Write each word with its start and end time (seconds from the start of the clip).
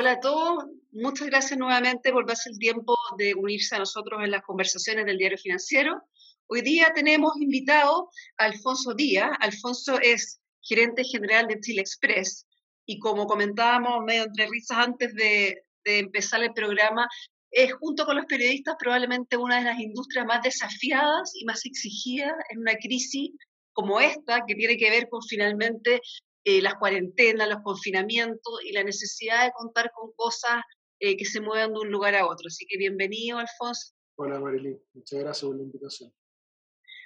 Hola 0.00 0.12
a 0.12 0.20
todos, 0.20 0.64
muchas 0.92 1.26
gracias 1.26 1.58
nuevamente 1.58 2.12
por 2.12 2.24
darse 2.24 2.50
el 2.50 2.58
tiempo 2.60 2.96
de 3.16 3.34
unirse 3.34 3.74
a 3.74 3.80
nosotros 3.80 4.22
en 4.22 4.30
las 4.30 4.42
conversaciones 4.42 5.04
del 5.06 5.18
diario 5.18 5.36
financiero. 5.36 6.00
Hoy 6.46 6.60
día 6.60 6.92
tenemos 6.94 7.32
invitado 7.40 8.08
a 8.36 8.44
Alfonso 8.44 8.94
Díaz. 8.94 9.32
Alfonso 9.40 9.98
es 10.00 10.40
gerente 10.62 11.02
general 11.02 11.48
de 11.48 11.58
Chile 11.58 11.80
Express 11.80 12.46
y 12.86 13.00
como 13.00 13.26
comentábamos 13.26 14.04
medio 14.04 14.22
entre 14.22 14.46
risas 14.46 14.78
antes 14.78 15.12
de, 15.14 15.64
de 15.84 15.98
empezar 15.98 16.44
el 16.44 16.52
programa, 16.52 17.08
es 17.50 17.72
junto 17.72 18.06
con 18.06 18.14
los 18.14 18.26
periodistas 18.26 18.76
probablemente 18.78 19.36
una 19.36 19.58
de 19.58 19.64
las 19.64 19.80
industrias 19.80 20.26
más 20.26 20.42
desafiadas 20.42 21.32
y 21.34 21.44
más 21.44 21.66
exigidas 21.66 22.34
en 22.50 22.60
una 22.60 22.76
crisis 22.76 23.32
como 23.72 23.98
esta, 23.98 24.44
que 24.46 24.54
tiene 24.54 24.76
que 24.76 24.90
ver 24.90 25.08
con 25.08 25.22
finalmente 25.22 26.00
eh, 26.48 26.62
las 26.62 26.76
cuarentenas, 26.76 27.46
los 27.46 27.60
confinamientos 27.62 28.54
y 28.64 28.72
la 28.72 28.82
necesidad 28.82 29.44
de 29.44 29.52
contar 29.52 29.90
con 29.94 30.12
cosas 30.16 30.62
eh, 30.98 31.14
que 31.14 31.26
se 31.26 31.42
muevan 31.42 31.74
de 31.74 31.80
un 31.80 31.90
lugar 31.90 32.14
a 32.14 32.24
otro. 32.24 32.46
Así 32.46 32.64
que 32.66 32.78
bienvenido, 32.78 33.36
Alfonso. 33.36 33.92
Hola, 34.16 34.40
Marilyn. 34.40 34.80
Muchas 34.94 35.20
gracias 35.20 35.46
por 35.46 35.56
la 35.58 35.62
invitación. 35.64 36.10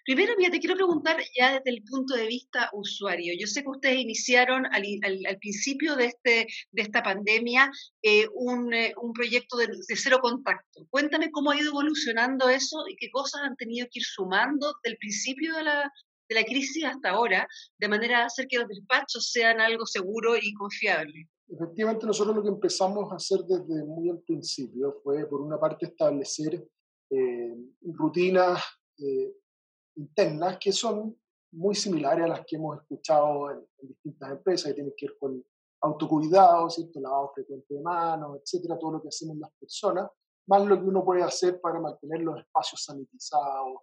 Primero, 0.05 0.34
mira, 0.38 0.52
te 0.52 0.60
quiero 0.60 0.77
preguntar 0.77 1.16
ya 1.37 1.55
desde 1.55 1.70
el 1.70 1.82
punto 1.82 2.15
de 2.15 2.28
vista 2.28 2.70
usuario. 2.73 3.34
Yo 3.37 3.48
sé 3.48 3.62
que 3.62 3.70
ustedes 3.70 3.98
iniciaron 3.98 4.65
al, 4.66 4.84
al, 5.02 5.38
principio 5.38 5.96
de, 5.96 6.06
este, 6.06 6.46
de 6.70 6.82
esta 6.82 7.02
pandemia 7.02 7.68
eh, 8.02 8.27
un, 8.34 8.73
eh, 8.73 8.95
un, 9.02 9.12
proyecto 9.12 9.56
de, 9.56 9.66
de, 9.66 9.96
cero 9.96 10.18
contacto. 10.23 10.87
Cuéntame 10.88 11.32
cómo 11.32 11.51
ha 11.51 11.59
ido 11.59 11.70
evolucionando 11.70 12.48
eso 12.48 12.84
y 12.88 12.95
qué 12.95 13.10
cosas 13.10 13.43
han 13.43 13.56
tenido 13.56 13.88
que 13.90 13.98
ir 13.98 14.04
sumando 14.04 14.73
del 14.84 14.96
principio 14.98 15.56
de 15.56 15.65
la, 15.65 15.93
de 16.32 16.41
la 16.41 16.46
crisis 16.46 16.84
hasta 16.84 17.10
ahora, 17.10 17.46
de 17.78 17.88
manera 17.88 18.22
a 18.22 18.27
hacer 18.27 18.46
que 18.46 18.59
los 18.59 18.68
despachos 18.68 19.30
sean 19.30 19.60
algo 19.60 19.86
seguro 19.86 20.36
y 20.36 20.52
confiable. 20.54 21.29
Efectivamente, 21.48 22.07
nosotros 22.07 22.34
lo 22.34 22.43
que 22.43 22.48
empezamos 22.48 23.12
a 23.12 23.16
hacer 23.16 23.40
desde 23.40 23.84
muy 23.84 24.09
al 24.09 24.20
principio 24.20 25.01
fue, 25.02 25.26
por 25.26 25.40
una 25.40 25.60
parte, 25.60 25.87
establecer 25.87 26.66
eh, 27.10 27.54
rutinas 27.82 28.62
eh, 28.98 29.34
internas 29.96 30.57
que 30.59 30.73
son 30.73 31.15
muy 31.52 31.74
similares 31.74 32.24
a 32.24 32.29
las 32.29 32.46
que 32.46 32.57
hemos 32.57 32.80
escuchado 32.80 33.51
en, 33.51 33.66
distintas 33.82 34.30
empresas, 34.30 34.68
que 34.68 34.74
tienen 34.74 34.95
que 34.96 35.07
ver 35.07 35.18
con 35.18 35.45
autocuidado, 35.82 36.70
¿cierto? 36.70 37.01
lavado 37.01 37.32
frecuente 37.35 37.74
de 37.74 37.82
manos, 37.82 38.38
etcétera, 38.40 38.79
todo 38.79 38.92
lo 38.92 39.02
que 39.02 39.09
hacemos 39.09 39.37
las 39.37 39.51
personas, 39.59 40.09
más 40.46 40.64
lo 40.64 40.80
que 40.80 40.87
uno 40.87 41.04
puede 41.04 41.23
hacer 41.23 41.60
para 41.60 41.80
mantener 41.80 42.23
los 42.23 42.38
espacios 42.38 42.85
sanitizados, 42.85 43.80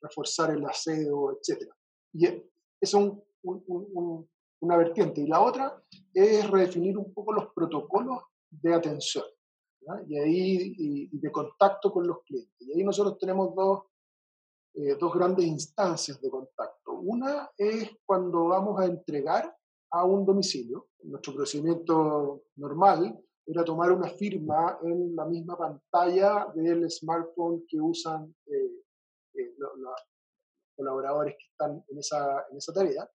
reforzar 0.00 0.50
el 0.50 0.64
aseo, 0.64 1.36
etcétera. 1.38 1.74
Y 2.12 2.26
es 2.80 2.94
un, 2.94 3.22
una 3.42 4.76
vertiente. 4.76 5.20
Y 5.20 5.26
la 5.26 5.40
otra 5.40 5.82
es 6.12 6.48
redefinir 6.50 6.98
un 6.98 7.12
poco 7.12 7.32
los 7.32 7.52
protocolos 7.54 8.22
de 8.50 8.74
atención 8.74 9.24
y, 10.08 10.18
ahí, 10.18 10.74
y, 11.12 11.18
de 11.18 11.30
contacto 11.32 11.92
con 11.92 12.06
los 12.06 12.22
clientes. 12.24 12.60
Y 12.60 12.72
ahí 12.72 12.84
nosotros 12.84 13.18
tenemos 13.18 13.54
dos 13.54 13.84
eh, 14.74 14.96
dos 14.98 15.12
grandes 15.12 15.44
instancias 15.44 16.20
de 16.20 16.30
contacto. 16.30 16.92
Una 16.92 17.50
es 17.58 17.90
cuando 18.06 18.46
vamos 18.46 18.80
a 18.80 18.86
entregar 18.86 19.52
a 19.90 20.04
un 20.04 20.24
domicilio. 20.24 20.88
Nuestro 21.02 21.34
procedimiento 21.34 22.44
normal 22.56 23.18
era 23.44 23.64
tomar 23.64 23.90
una 23.90 24.08
firma 24.08 24.78
en 24.84 25.16
la 25.16 25.24
misma 25.24 25.58
pantalla 25.58 26.46
del 26.54 26.88
smartphone 26.88 27.64
que 27.66 27.80
usan 27.80 28.32
eh, 28.46 28.70
eh, 29.40 29.54
los, 29.56 29.72
colaboradores 30.76 31.34
que 31.38 31.46
están 31.50 31.84
en 31.88 31.98
esa, 31.98 32.46
en 32.50 32.56
esa 32.56 32.72
tarea. 32.72 33.10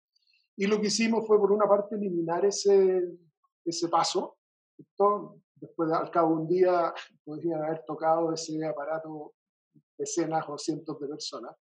Y 0.56 0.67
lo 0.67 0.80
que 0.80 0.88
hicimos 0.88 1.26
fue, 1.26 1.40
por 1.40 1.52
una 1.52 1.67
parte, 1.67 1.95
eliminar 1.95 2.45
ese, 2.45 3.04
ese 3.66 3.88
paso. 3.90 4.38
Después, 5.56 5.92
al 5.92 6.12
cabo 6.12 6.36
de 6.36 6.42
un 6.42 6.48
día, 6.48 6.94
podrían 7.23 7.64
haber 7.64 7.83
tocado 7.86 8.32
ese 8.32 8.64
aparato 8.66 9.33
decenas 9.98 10.45
o 10.48 10.58
cientos 10.58 10.99
de 10.99 11.08
personas. 11.08 11.55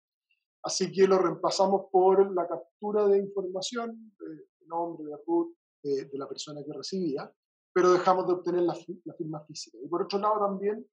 Así 0.62 0.92
que 0.92 1.06
lo 1.06 1.18
reemplazamos 1.18 1.86
por 1.90 2.34
la 2.34 2.46
captura 2.46 3.06
de 3.06 3.18
información, 3.18 4.14
de 4.18 4.66
nombre, 4.66 5.06
de 5.06 5.16
root, 5.26 5.54
de, 5.82 6.08
la 6.12 6.28
persona 6.28 6.62
que 6.64 6.72
recibía, 6.72 7.32
pero 7.72 7.92
dejamos 7.92 8.26
de 8.26 8.34
obtener 8.34 8.62
la, 8.62 8.74
firma 8.74 9.40
física. 9.44 9.78
Y 9.82 9.88
por 9.88 10.02
otro 10.02 10.18
lado 10.18 10.40
también 10.40 10.86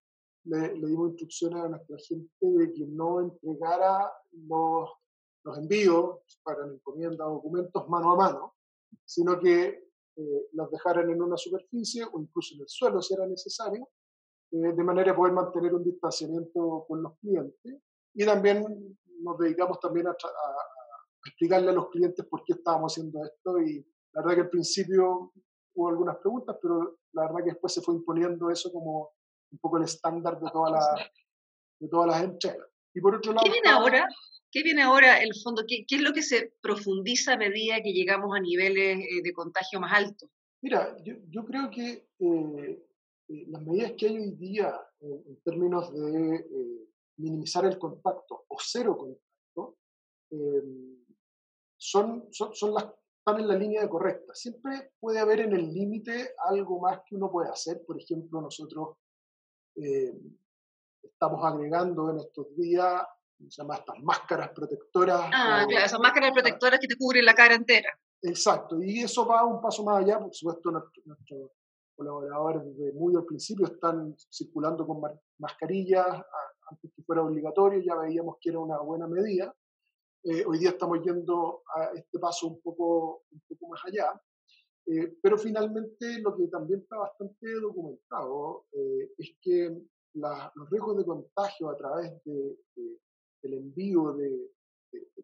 le, 0.48 0.74
dimos 0.74 1.10
instrucciones 1.10 1.64
a 1.64 1.70
nuestra 1.70 1.98
gente 1.98 2.30
de 2.42 2.74
que 2.74 2.86
no 2.88 3.22
entregara 3.22 4.12
los, 4.48 4.90
los 5.44 5.58
envíos 5.58 6.20
para 6.44 6.66
la 6.66 6.74
encomienda 6.74 7.26
documentos 7.26 7.88
mano 7.90 8.12
a 8.12 8.16
mano, 8.16 8.56
sino 9.06 9.40
que 9.40 9.88
eh, 10.16 10.48
los 10.54 10.72
dejaran 10.72 11.10
en 11.10 11.22
una 11.22 11.38
superficie 11.38 12.04
o 12.12 12.20
incluso 12.20 12.56
en 12.56 12.62
el 12.62 12.68
suelo 12.68 13.02
si 13.02 13.14
era 13.14 13.28
necesario, 13.28 13.88
eh, 14.52 14.74
de 14.74 14.84
manera 14.84 15.12
de 15.12 15.18
poder 15.18 15.34
mantener 15.34 15.74
un 15.74 15.84
distanciamiento 15.84 16.86
con 16.88 17.04
los 17.04 17.18
clientes. 17.20 17.82
Y 18.14 18.26
también 18.26 18.98
nos 19.22 19.38
dedicamos 19.38 19.80
también 19.80 20.08
a, 20.08 20.16
explicarle 21.26 21.70
a 21.70 21.74
los 21.74 21.90
clientes 21.90 22.26
por 22.26 22.44
qué 22.46 22.54
estábamos 22.54 22.94
haciendo 22.94 23.24
esto 23.26 23.60
y 23.60 23.86
la 24.14 24.22
verdad 24.22 24.36
que 24.36 24.42
al 24.42 24.50
principio 24.50 25.34
hubo 25.76 25.90
algunas 25.90 26.18
preguntas, 26.18 26.58
pero 26.62 27.00
la 27.12 27.24
verdad 27.24 27.40
que 27.44 27.52
después 27.52 27.74
se 27.74 27.82
fue 27.82 27.96
imponiendo 27.96 28.50
eso 28.50 28.72
como 28.72 29.12
un 29.52 29.60
poco 29.60 29.78
el 29.78 29.84
estándar 29.84 30.40
de, 30.40 30.50
toda 30.52 30.72
la, 30.72 31.12
de 31.80 31.88
todas 31.88 32.08
las 32.08 32.24
entregas. 32.24 32.68
Y 32.94 33.02
por 33.02 33.16
otro 33.16 33.34
lado... 33.34 33.44
¿Qué 33.44 33.52
viene 33.52 33.70
ahora? 33.70 34.08
¿Qué 34.52 34.64
viene 34.64 34.82
ahora, 34.82 35.22
el 35.22 35.36
fondo? 35.36 35.64
¿Qué, 35.68 35.86
¿Qué, 35.88 35.98
es 35.98 36.02
lo 36.02 36.14
que 36.14 36.24
se 36.24 36.54
profundiza 36.62 37.34
a 37.34 37.38
medida 37.38 37.82
que 37.82 37.92
llegamos 37.92 38.36
a 38.36 38.40
niveles 38.40 39.00
eh, 39.00 39.22
de 39.22 39.34
contagio 39.34 39.80
más 39.80 39.94
altos? 39.94 40.30
Mira, 40.62 40.98
yo, 41.04 41.16
yo 41.30 41.46
creo 41.46 41.70
que 41.70 42.10
eh, 42.20 42.88
eh, 43.30 43.46
las 43.48 43.62
medidas 43.62 43.94
que 43.98 44.08
hay 44.08 44.18
hoy 44.18 44.32
día 44.32 44.74
en, 45.00 45.42
términos 45.44 45.94
de 45.94 46.36
eh, 46.36 46.90
minimizar 47.18 47.66
el 47.66 47.78
contacto 47.78 48.46
o 48.48 48.58
cero 48.60 48.98
contacto 48.98 49.78
em, 50.32 51.06
son, 51.78 52.28
son, 52.32 52.56
son, 52.56 52.74
las 52.74 52.86
están 53.20 53.42
en 53.42 53.48
la 53.48 53.58
línea 53.58 53.88
correcta. 53.90 54.34
Siempre 54.34 54.92
puede 55.00 55.20
haber 55.20 55.42
en 55.42 55.54
el 55.54 55.74
límite 55.74 56.34
algo 56.46 56.80
más 56.80 57.02
que 57.06 57.16
uno 57.16 57.30
puede 57.30 57.50
hacer. 57.50 57.84
Por 57.86 58.00
ejemplo, 58.00 58.42
nosotros 58.42 58.98
em, 59.78 60.38
estamos 61.04 61.44
agregando 61.44 62.12
en 62.12 62.20
estos 62.20 62.56
días 62.56 63.04
se 63.50 63.62
llama 63.62 63.76
estas 63.76 64.00
máscaras 64.02 64.50
protectoras. 64.50 65.22
Ah, 65.26 65.66
claro, 65.68 65.86
esas 65.86 66.00
máscaras 66.00 66.32
protectoras 66.32 66.80
que 66.80 66.88
te 66.88 66.98
cubren 66.98 67.26
la 67.26 67.36
cara 67.36 67.56
entera. 67.56 67.90
Exacto, 68.22 68.82
y 68.82 69.02
eso 69.02 69.26
va 69.28 69.46
un 69.46 69.62
paso 69.62 69.84
más 69.84 70.04
allá, 70.04 70.20
por 70.20 70.34
supuesto, 70.34 70.72
nuestro, 70.72 71.52
colaboradores 71.96 72.64
desde 72.66 72.94
muy 72.94 73.16
al 73.16 73.26
principio 73.26 73.68
están 73.68 74.16
circulando 74.32 74.86
con 74.88 75.02
mascarillas, 75.38 76.08
antes 76.70 76.92
que 76.96 77.04
fuera 77.04 77.22
obligatorio, 77.22 77.80
ya 77.80 77.96
veíamos 77.96 78.38
que 78.42 78.50
era 78.50 78.60
una 78.60 78.80
buena 78.80 79.08
medida. 79.08 79.54
Eh, 80.24 80.44
hoy 80.46 80.60
día 80.60 80.70
estamos 80.70 81.00
yendo 81.04 81.62
a 81.76 81.92
este 81.94 82.20
paso 82.20 82.48
un 82.48 82.62
poco, 82.62 83.24
un 83.32 83.42
poco 83.48 83.70
más 83.70 83.82
allá, 83.86 84.20
eh, 84.88 85.18
pero 85.22 85.38
finalmente 85.38 86.20
lo 86.20 86.36
que 86.36 86.48
también 86.48 86.82
está 86.82 86.98
bastante 86.98 87.54
documentado 87.60 88.66
eh, 88.72 89.12
es 89.18 89.38
que 89.42 89.78
los 90.14 90.70
riesgos 90.70 90.98
de 90.98 91.06
contagio 91.06 91.70
a 91.70 91.78
través 91.78 92.24
de, 92.24 92.58
del 93.44 93.54
envío 93.54 94.14
de, 94.14 94.52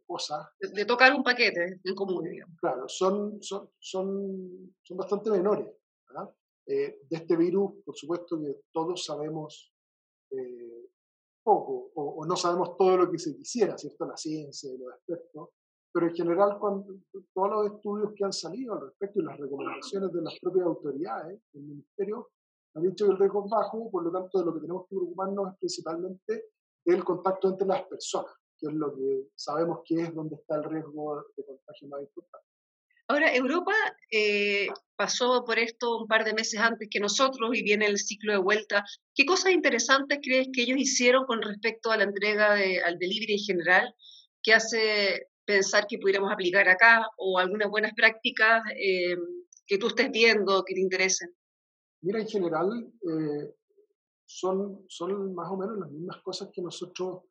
cosas. 0.06 0.46
De, 0.60 0.86
tocar 0.86 1.14
un 1.16 1.24
paquete 1.24 1.80
en 1.84 1.96
común, 1.96 2.30
digamos. 2.30 2.60
Claro, 2.60 2.88
son, 2.88 3.42
son, 3.42 3.70
son, 3.80 4.76
son 4.84 4.98
bastante 4.98 5.32
menores. 5.32 5.68
Eh, 6.66 7.02
de 7.10 7.18
este 7.18 7.36
virus, 7.36 7.84
por 7.84 7.96
supuesto 7.96 8.40
que 8.40 8.62
todos 8.72 9.04
sabemos 9.04 9.74
eh, 10.32 10.90
poco 11.44 11.92
o, 11.96 12.26
no 12.26 12.38
sabemos 12.38 12.78
todo 12.78 12.98
lo 12.98 13.12
que 13.12 13.20
se 13.20 13.36
quisiera, 13.36 13.78
¿cierto? 13.78 14.06
La 14.06 14.16
ciencia 14.16 14.72
y 14.74 14.78
los 14.78 14.94
expertos, 14.94 15.50
pero 15.94 16.08
en 16.08 16.16
general 16.16 16.58
cuando, 16.60 16.96
todos 17.34 17.50
los 17.50 17.74
estudios 17.76 18.14
que 18.16 18.26
han 18.26 18.34
salido 18.34 18.74
al 18.74 18.82
respecto 18.82 19.20
y 19.20 19.24
las 19.24 19.38
recomendaciones 19.38 20.12
de 20.12 20.22
las 20.24 20.40
propias 20.40 20.66
autoridades 20.66 21.40
del 21.54 21.64
ministerio 21.64 22.32
han 22.76 22.84
dicho 22.84 23.06
que 23.06 23.12
el 23.12 23.20
riesgo 23.20 23.46
es 23.46 23.52
bajo, 23.52 23.92
por 23.92 24.04
lo 24.04 24.12
tanto 24.12 24.40
de 24.40 24.46
lo 24.46 24.54
que 24.56 24.62
tenemos 24.62 24.88
que 24.90 24.96
preocuparnos 24.96 25.54
es 25.54 25.60
principalmente 25.60 26.46
el 26.86 27.04
contacto 27.04 27.50
entre 27.50 27.68
las 27.68 27.84
personas, 27.84 28.34
que 28.58 28.68
es 28.68 28.74
lo 28.74 28.96
que 28.96 29.28
sabemos 29.36 29.82
que 29.86 30.02
es 30.02 30.16
donde 30.16 30.36
está 30.36 30.56
el 30.56 30.64
riesgo 30.64 31.24
de 31.38 31.46
contagio 31.46 31.88
más 31.90 32.02
importante. 32.02 32.48
Ahora, 33.10 33.36
Europa 33.36 33.74
eh, 34.12 34.70
pasó 34.96 35.44
por 35.46 35.60
esto 35.60 36.00
un 36.00 36.08
par 36.08 36.24
de 36.24 36.34
meses 36.34 36.60
antes 36.60 36.88
que 36.90 37.00
nosotros 37.00 37.52
y 37.54 37.62
viene 37.62 37.86
el 37.86 38.00
ciclo 38.00 38.32
de 38.32 38.40
vuelta. 38.40 38.84
¿Qué 39.14 39.26
cosas 39.26 39.52
interesantes 39.52 40.20
crees 40.24 40.48
que 40.52 40.64
ellos 40.64 40.80
hicieron 40.80 41.26
con 41.26 41.42
respecto 41.42 41.92
a 41.92 41.98
la 41.98 42.06
entrega 42.06 42.56
de, 42.56 42.82
al 42.82 42.98
delivery 42.98 43.34
en 43.34 43.40
general 43.40 43.96
que 44.42 44.54
hace 44.54 45.28
pensar 45.46 45.86
que 45.88 45.98
pudiéramos 45.98 46.32
aplicar 46.32 46.68
acá 46.68 47.06
o 47.18 47.38
algunas 47.38 47.70
buenas 47.70 47.94
prácticas 47.94 48.64
eh, 48.76 49.16
que 49.66 49.78
tú 49.78 49.88
estés 49.88 50.12
viendo 50.12 50.64
que 50.64 50.74
te 50.74 50.82
interesen? 50.82 51.34
Mira, 52.02 52.20
en 52.20 52.28
general 52.28 52.92
eh, 53.02 53.56
son, 54.26 54.84
son 54.88 55.34
más 55.34 55.50
o 55.52 55.58
menos 55.58 55.78
las 55.78 55.92
mismas 55.92 56.22
cosas 56.22 56.50
que 56.54 56.62
nosotros 56.62 57.24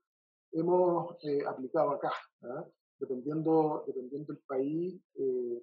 hemos 0.52 1.16
aplicado 1.46 1.90
acá 1.90 2.12
dependiendo, 3.02 3.84
dependiendo 3.86 4.32
del 4.32 4.42
país, 4.46 5.00
eh, 5.16 5.62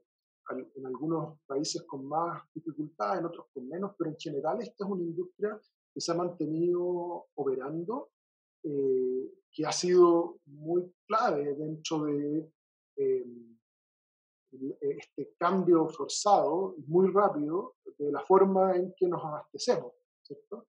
en 0.76 0.86
algunos 0.86 1.40
países 1.46 1.84
con 1.84 2.06
más 2.06 2.42
dificultad, 2.54 3.20
en 3.20 3.26
otros 3.26 3.46
con 3.54 3.68
menos, 3.68 3.94
pero 3.98 4.10
en 4.10 4.18
general 4.18 4.60
esta 4.62 4.84
es 4.84 4.90
una 4.90 5.04
industria 5.04 5.60
que 5.94 6.02
se 6.02 6.12
ha 6.12 6.16
mantenido 6.16 7.28
operando, 7.36 8.10
eh, 8.64 9.32
que 9.52 9.66
ha 9.66 9.72
sido 9.72 10.40
muy 10.46 10.92
clave 11.08 11.56
dentro 11.56 12.04
de 12.04 12.52
em, 12.98 13.58
este 14.82 15.34
cambio 15.38 15.88
forzado, 15.88 16.76
muy 16.88 17.10
rápido, 17.12 17.76
de 17.98 18.12
la 18.12 18.22
forma 18.22 18.76
en 18.76 18.94
que 18.98 19.08
nos 19.08 19.24
abastecemos, 19.24 19.94
¿cierto? 20.24 20.68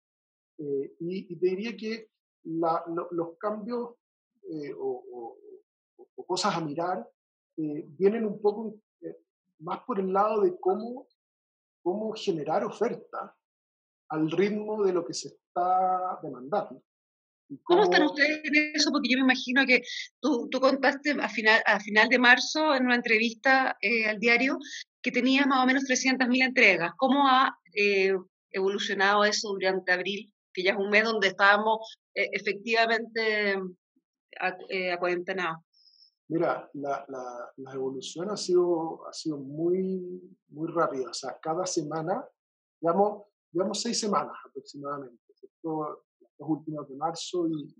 Eh, 0.58 0.94
y, 1.00 1.36
te 1.36 1.46
diría 1.46 1.76
que 1.76 2.10
los 2.44 3.38
cambios 3.38 3.94
eh, 4.42 4.74
o, 4.78 5.36
cosas 6.26 6.54
a 6.54 6.60
mirar 6.60 7.10
vienen 7.56 8.24
un 8.24 8.40
poco 8.40 8.76
más 9.58 9.80
por 9.84 9.98
el 9.98 10.12
lado 10.12 10.42
de 10.42 10.58
cómo, 10.60 11.08
cómo 11.82 12.12
generar 12.12 12.64
oferta 12.64 13.36
al 14.10 14.30
ritmo 14.30 14.84
de 14.84 14.92
lo 14.92 15.04
que 15.04 15.14
se 15.14 15.28
está 15.28 16.18
demandando. 16.22 16.82
Cómo... 17.64 17.84
están 17.84 18.02
ustedes 18.02 18.40
en 18.44 18.72
eso? 18.74 18.90
Porque 18.90 19.08
yo 19.08 19.18
me 19.18 19.24
imagino 19.24 19.66
que 19.66 19.82
tú, 20.20 20.48
tú 20.50 20.60
contaste 20.60 21.12
a 21.12 21.28
final, 21.28 21.62
a 21.66 21.80
final 21.80 22.08
de 22.08 22.18
marzo 22.18 22.74
en 22.74 22.86
una 22.86 22.96
entrevista 22.96 23.76
eh, 23.80 24.06
al 24.06 24.18
diario 24.18 24.58
que 25.02 25.10
tenías 25.10 25.46
más 25.46 25.64
o 25.64 25.66
menos 25.66 25.84
300.000 25.84 26.44
entregas. 26.44 26.92
¿Cómo 26.96 27.26
ha 27.26 27.58
eh, 27.74 28.14
evolucionado 28.50 29.24
eso 29.24 29.48
durante 29.48 29.92
abril, 29.92 30.32
que 30.52 30.62
ya 30.62 30.72
es 30.72 30.78
un 30.78 30.90
mes 30.90 31.04
donde 31.04 31.28
estábamos 31.28 31.96
eh, 32.14 32.28
efectivamente 32.32 33.56
acuarentenados? 34.92 35.58
Mira, 36.28 36.70
la, 36.74 37.72
evolución 37.74 38.30
ha 38.30 38.36
sido, 38.36 39.04
ha 39.08 39.12
sido 39.12 39.38
muy, 39.38 40.22
muy 40.48 40.70
rápida. 40.70 41.10
O 41.10 41.14
sea, 41.14 41.36
cada 41.42 41.66
semana, 41.66 42.24
digamos, 42.80 43.24
digamos 43.50 43.82
seis 43.82 43.98
semanas 43.98 44.36
aproximadamente, 44.46 45.20
los 46.40 46.48
últimos 46.48 46.88
de 46.88 46.96
marzo 46.96 47.46
y, 47.48 47.74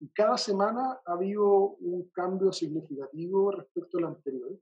y 0.00 0.08
cada 0.08 0.36
semana 0.36 1.00
ha 1.06 1.12
habido 1.12 1.76
un 1.80 2.08
cambio 2.10 2.52
significativo 2.52 3.52
respecto 3.52 3.98
al 3.98 4.04
anterior. 4.04 4.58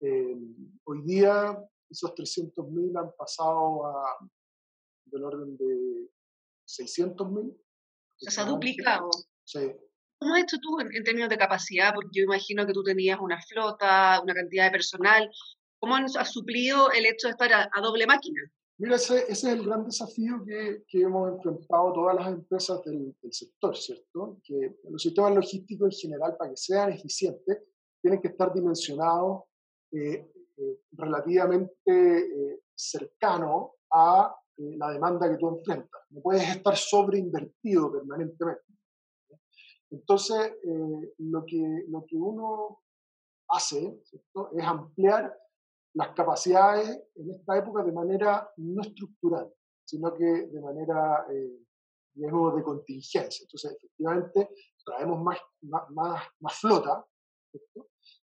Eh, 0.00 0.36
hoy 0.84 1.02
día 1.02 1.58
esos 1.90 2.14
300.000 2.14 2.98
han 2.98 3.12
pasado 3.16 3.86
a 3.86 4.18
del 5.06 5.24
orden 5.24 5.56
de 5.56 6.08
600.000. 6.66 7.56
Se 8.16 8.40
ha 8.40 8.44
duplicado. 8.44 9.10
Sí, 9.44 9.70
¿Cómo 10.18 10.34
has 10.34 10.42
hecho 10.42 10.58
tú 10.58 10.80
en, 10.80 11.04
términos 11.04 11.28
de 11.28 11.36
capacidad? 11.36 11.92
Porque 11.94 12.10
yo 12.12 12.24
imagino 12.24 12.66
que 12.66 12.72
tú 12.72 12.82
tenías 12.82 13.20
una 13.20 13.40
flota, 13.42 14.20
una 14.22 14.34
cantidad 14.34 14.64
de 14.64 14.70
personal. 14.70 15.30
¿Cómo 15.78 15.96
has 15.96 16.32
suplido 16.32 16.90
el 16.92 17.04
hecho 17.06 17.26
de 17.28 17.32
estar 17.32 17.52
a, 17.52 17.80
doble 17.82 18.06
máquina? 18.06 18.40
Mira, 18.76 18.96
ese, 18.96 19.30
es 19.30 19.44
el 19.44 19.64
gran 19.64 19.84
desafío 19.84 20.44
que, 20.44 20.82
que 20.88 21.02
hemos 21.02 21.32
enfrentado 21.32 21.92
todas 21.92 22.16
las 22.16 22.28
empresas 22.28 22.82
del, 22.84 23.14
sector, 23.30 23.76
¿cierto? 23.76 24.38
Que 24.42 24.78
los 24.90 25.00
sistemas 25.00 25.34
logísticos 25.34 25.94
en 25.94 26.10
general, 26.10 26.36
para 26.36 26.50
que 26.50 26.56
sean 26.56 26.92
eficientes, 26.92 27.62
tienen 28.02 28.20
que 28.20 28.28
estar 28.28 28.52
dimensionados 28.52 29.44
eh, 29.92 30.28
eh, 30.56 30.80
relativamente 30.92 31.72
eh, 31.88 32.60
cercanos 32.74 33.70
a 33.92 34.34
la 34.56 34.90
demanda 34.90 35.30
que 35.30 35.38
tú 35.38 35.48
enfrentas. 35.48 36.02
No 36.10 36.20
puedes 36.20 36.48
estar 36.48 36.76
sobreinvertido 36.76 37.92
permanentemente. 37.92 38.62
Entonces, 39.90 40.52
eh, 40.64 41.14
lo, 41.18 41.44
que, 41.46 41.84
lo 41.88 42.04
que 42.06 42.16
uno 42.16 42.80
hace 43.48 44.00
es 44.56 44.64
ampliar 44.64 45.36
las 45.94 46.10
capacidades 46.10 46.88
en 47.14 47.30
esta 47.30 47.56
época 47.56 47.82
de 47.82 47.92
manera 47.92 48.50
no 48.56 48.82
estructural, 48.82 49.52
sino 49.84 50.12
que 50.14 50.24
de 50.24 50.60
manera, 50.60 51.26
eh, 51.30 51.64
digamos, 52.14 52.56
de 52.56 52.62
contingencia. 52.62 53.44
Entonces, 53.44 53.76
efectivamente, 53.76 54.50
traemos 54.84 55.22
más, 55.22 55.38
más, 55.62 56.22
más, 56.40 56.54
flota, 56.54 57.06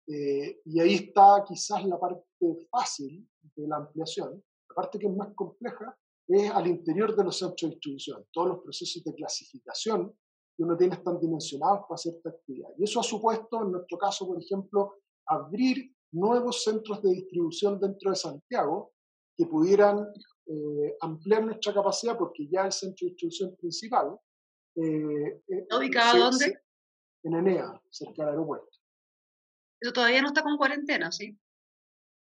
eh, 0.07 0.61
y 0.63 0.79
ahí 0.79 0.95
está 0.95 1.43
quizás 1.45 1.83
la 1.85 1.99
parte 1.99 2.23
fácil 2.71 3.29
de 3.55 3.67
la 3.67 3.77
ampliación. 3.77 4.41
La 4.69 4.75
parte 4.75 4.97
que 4.97 5.07
es 5.07 5.15
más 5.15 5.33
compleja 5.35 5.97
es 6.27 6.49
al 6.51 6.67
interior 6.67 7.15
de 7.15 7.23
los 7.23 7.37
centros 7.37 7.69
de 7.69 7.75
distribución. 7.75 8.25
Todos 8.31 8.47
los 8.49 8.59
procesos 8.59 9.03
de 9.03 9.13
clasificación 9.13 10.17
que 10.55 10.63
uno 10.63 10.77
tiene 10.77 10.95
están 10.95 11.19
dimensionados 11.19 11.81
para 11.87 11.97
cierta 11.97 12.29
actividad. 12.29 12.69
Y 12.77 12.85
eso 12.85 12.99
ha 13.01 13.03
supuesto, 13.03 13.61
en 13.61 13.71
nuestro 13.73 13.97
caso, 13.97 14.25
por 14.25 14.41
ejemplo, 14.41 14.95
abrir 15.25 15.93
nuevos 16.11 16.63
centros 16.63 17.01
de 17.01 17.11
distribución 17.11 17.79
dentro 17.79 18.11
de 18.11 18.15
Santiago 18.15 18.93
que 19.35 19.45
pudieran 19.45 20.07
eh, 20.45 20.97
ampliar 21.01 21.43
nuestra 21.43 21.73
capacidad, 21.73 22.17
porque 22.17 22.47
ya 22.47 22.65
el 22.65 22.71
centro 22.71 23.05
de 23.05 23.11
distribución 23.11 23.55
principal. 23.57 24.17
Eh, 24.75 25.41
eh 25.47 25.59
¿Está 25.61 25.77
ubicado 25.77 26.31
dónde? 26.31 26.61
en 27.23 27.33
Enea, 27.33 27.81
cerca 27.89 28.23
del 28.23 28.31
aeropuerto. 28.31 28.77
Pero 29.79 29.93
todavía 29.93 30.21
no 30.21 30.29
está 30.29 30.41
con 30.41 30.57
cuarentena, 30.57 31.11
¿sí? 31.11 31.37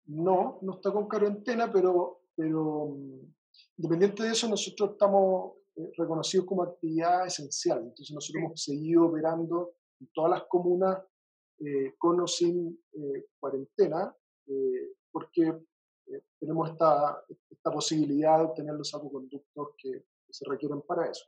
No, 0.07 0.59
no 0.63 0.75
está 0.75 0.93
con 0.93 1.09
cuarentena, 1.09 1.73
pero, 1.73 2.23
pero 2.35 2.89
mm, 2.97 3.35
independiente 3.79 4.23
de 4.23 4.33
eso, 4.33 4.49
nosotros 4.49 4.93
estamos 4.93 5.55
eh, 5.77 5.91
reconocidos 5.97 6.47
como 6.47 6.63
actividad 6.63 7.27
esencial. 7.27 7.79
Entonces 7.79 8.13
nosotros 8.13 8.45
hemos 8.45 8.63
seguido 8.63 9.07
operando 9.07 9.75
en 10.01 10.09
todas 10.13 10.31
las 10.33 10.45
comunas 10.45 10.99
eh, 11.61 11.95
con 11.99 12.21
o 12.21 12.27
sin 12.27 12.79
eh, 12.93 13.27
cuarentena, 13.39 14.15
porque 15.13 15.55
tenemos 16.41 16.71
esta, 16.71 17.23
esta, 17.49 17.71
posibilidad 17.71 18.39
de 18.39 18.45
obtener 18.47 18.75
los 18.75 18.89
salvoconductos 18.89 19.69
que, 19.77 20.07
se 20.29 20.45
requieren 20.49 20.83
para 20.83 21.11
eso. 21.11 21.25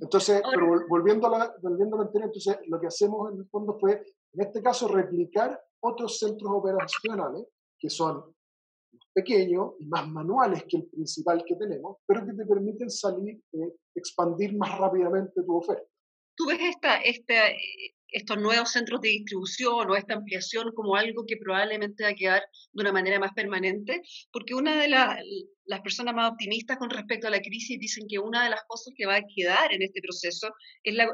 Entonces, 0.00 0.42
pero 0.52 0.86
volviendo 0.88 1.26
a, 1.26 1.38
la, 1.38 1.54
volviendo 1.62 1.96
a 1.96 1.98
la 2.00 2.04
anterior, 2.06 2.28
entonces 2.28 2.58
lo 2.66 2.80
que 2.80 2.86
hacemos 2.88 3.32
en 3.32 3.40
el 3.40 3.48
fondo 3.48 3.78
fue, 3.78 4.02
en 4.32 4.40
este 4.40 4.62
caso, 4.62 4.88
replicar 4.88 5.58
otros 5.80 6.18
centros 6.18 6.50
operacionales 6.52 7.46
que 7.78 7.90
son 7.90 8.34
pequeños 9.14 9.74
y 9.78 9.86
más 9.86 10.08
manuales 10.08 10.64
que 10.68 10.78
el 10.78 10.86
principal 10.86 11.44
que 11.44 11.56
tenemos, 11.56 11.98
pero 12.06 12.24
que 12.24 12.32
te 12.32 12.46
permiten 12.46 12.90
salir, 12.90 13.40
eh, 13.52 13.76
expandir 13.94 14.56
más 14.56 14.78
rápidamente 14.78 15.42
tu 15.42 15.56
oferta. 15.56 15.88
¿Tú 16.36 16.46
ves 16.46 16.60
esta, 16.60 16.96
esta, 16.98 17.34
estos 18.10 18.38
nuevos 18.38 18.70
centros 18.70 19.00
de 19.00 19.10
distribución 19.10 19.90
o 19.90 19.96
esta 19.96 20.14
ampliación 20.14 20.72
como 20.74 20.96
algo 20.96 21.24
que 21.26 21.36
probablemente 21.36 22.04
va 22.04 22.10
a 22.10 22.14
quedar 22.14 22.42
de 22.72 22.80
una 22.80 22.92
manera 22.92 23.18
más 23.18 23.32
permanente? 23.34 24.02
Porque 24.32 24.54
una 24.54 24.80
de 24.80 24.88
las 24.88 25.80
personas 25.82 26.14
más 26.14 26.32
optimistas 26.32 26.78
con 26.78 26.90
respecto 26.90 27.26
a 27.26 27.30
la 27.30 27.40
crisis 27.40 27.78
dicen 27.78 28.06
que 28.08 28.18
una 28.18 28.44
de 28.44 28.50
las 28.50 28.62
cosas 28.66 28.92
que 28.96 29.06
va 29.06 29.16
a 29.16 29.24
quedar 29.34 29.72
en 29.72 29.82
este 29.82 30.00
proceso 30.00 30.52
es 30.82 30.94
la, 30.94 31.08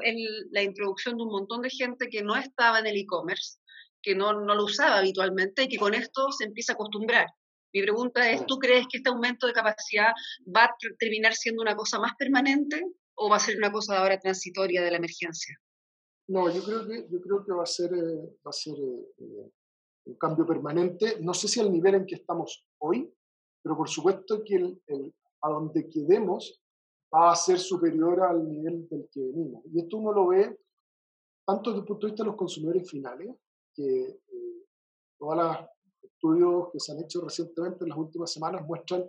la 0.50 0.62
introducción 0.62 1.16
de 1.16 1.22
un 1.22 1.30
montón 1.30 1.62
de 1.62 1.70
gente 1.70 2.08
que 2.08 2.22
no 2.22 2.36
estaba 2.36 2.78
en 2.78 2.86
el 2.86 2.96
e-commerce, 2.96 3.58
que 4.02 4.14
no, 4.14 4.32
no 4.32 4.54
lo 4.54 4.64
usaba 4.64 4.98
habitualmente 4.98 5.64
y 5.64 5.68
que 5.68 5.78
con 5.78 5.94
esto 5.94 6.30
se 6.30 6.44
empieza 6.44 6.72
a 6.72 6.74
acostumbrar. 6.74 7.26
Mi 7.72 7.82
pregunta 7.82 8.30
es, 8.30 8.46
¿tú 8.46 8.58
crees 8.58 8.86
que 8.88 8.98
este 8.98 9.10
aumento 9.10 9.48
de 9.48 9.52
capacidad 9.52 10.12
va 10.54 10.64
a 10.64 10.74
terminar 10.96 11.34
siendo 11.34 11.60
una 11.60 11.74
cosa 11.74 11.98
más 11.98 12.12
permanente 12.16 12.80
o 13.16 13.28
va 13.28 13.36
a 13.36 13.40
ser 13.40 13.56
una 13.56 13.72
cosa 13.72 13.98
ahora 13.98 14.20
transitoria 14.20 14.80
de 14.80 14.92
la 14.92 14.98
emergencia? 14.98 15.58
No, 16.28 16.50
yo 16.50 16.62
creo 16.62 16.86
que, 16.86 17.06
yo 17.10 17.20
creo 17.20 17.44
que 17.44 17.52
va 17.52 17.64
a 17.64 17.66
ser, 17.66 17.92
eh, 17.92 18.38
va 18.44 18.48
a 18.48 18.52
ser 18.52 18.78
eh, 18.78 19.14
eh, 19.18 19.52
un 20.06 20.14
cambio 20.14 20.46
permanente. 20.46 21.18
No 21.20 21.34
sé 21.34 21.48
si 21.48 21.60
al 21.60 21.70
nivel 21.70 21.96
en 21.96 22.06
que 22.06 22.14
estamos 22.16 22.66
hoy, 22.78 23.12
pero 23.62 23.76
por 23.76 23.88
supuesto 23.88 24.42
que 24.42 24.56
el, 24.56 25.14
a 25.42 25.50
donde 25.50 25.88
quedemos 25.88 26.62
va 27.14 27.32
a 27.32 27.36
ser 27.36 27.58
superior 27.58 28.22
al 28.22 28.48
nivel 28.48 28.88
del 28.88 29.08
que 29.10 29.20
venimos. 29.20 29.64
Y 29.66 29.80
esto 29.80 29.98
uno 29.98 30.12
lo 30.12 30.28
ve 30.28 30.58
tanto 31.46 31.70
desde 31.70 31.80
el 31.80 31.86
punto 31.86 32.06
de 32.06 32.12
vista 32.12 32.22
de 32.24 32.28
los 32.28 32.36
consumidores 32.36 32.90
finales, 32.90 33.36
que 33.74 34.18
todas 35.18 35.36
las 35.36 35.68
estudios 36.02 36.70
que 36.72 36.80
se 36.80 36.92
han 36.92 37.00
hecho 37.00 37.20
recientemente 37.20 37.84
en 37.84 37.90
las 37.90 37.98
últimas 37.98 38.32
semanas 38.32 38.66
muestran 38.66 39.04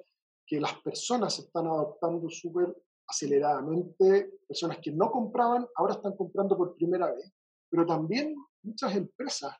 que 0.45 0.60
las 0.60 0.74
personas 0.81 1.39
están 1.39 1.65
adoptando 1.67 2.29
súper 2.29 2.75
aceleradamente, 3.07 4.39
personas 4.47 4.79
que 4.79 4.91
no 4.91 5.12
compraban 5.12 5.67
ahora 5.75 5.93
están 5.93 6.15
comprando 6.15 6.57
por 6.57 6.75
primera 6.75 7.12
vez, 7.12 7.31
pero 7.69 7.85
también 7.85 8.35
muchas 8.63 8.95
empresas 8.95 9.55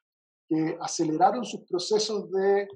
que 0.48 0.78
aceleraron 0.80 1.44
sus 1.44 1.62
procesos 1.62 2.32
de 2.32 2.68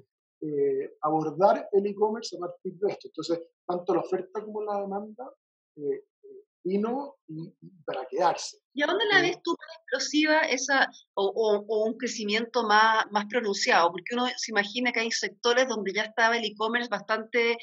eh, 0.42 0.96
abordar 1.02 1.68
el 1.72 1.86
e-commerce 1.86 2.36
a 2.36 2.40
partir 2.40 2.74
de 2.74 2.92
esto. 2.92 3.08
Entonces, 3.08 3.40
tanto 3.66 3.94
la 3.94 4.00
oferta 4.00 4.42
como 4.42 4.62
la 4.62 4.80
demanda 4.80 5.30
eh, 5.76 6.04
vino 6.64 7.16
y, 7.28 7.52
para 7.84 8.06
quedarse. 8.06 8.58
¿Y 8.72 8.82
a 8.82 8.86
dónde 8.86 9.06
la 9.06 9.22
ves 9.22 9.38
tú 9.42 9.50
más 9.50 9.76
explosiva 9.78 10.40
esa, 10.42 10.90
o, 11.14 11.84
un 11.84 11.96
crecimiento 11.96 12.62
más, 12.62 13.04
más 13.10 13.26
pronunciado? 13.26 13.90
Porque 13.90 14.14
uno 14.14 14.26
se 14.36 14.52
imagina 14.52 14.92
que 14.92 15.00
hay 15.00 15.10
sectores 15.10 15.68
donde 15.68 15.92
ya 15.92 16.02
estaba 16.02 16.36
el 16.36 16.44
e-commerce 16.44 16.88
bastante 16.88 17.56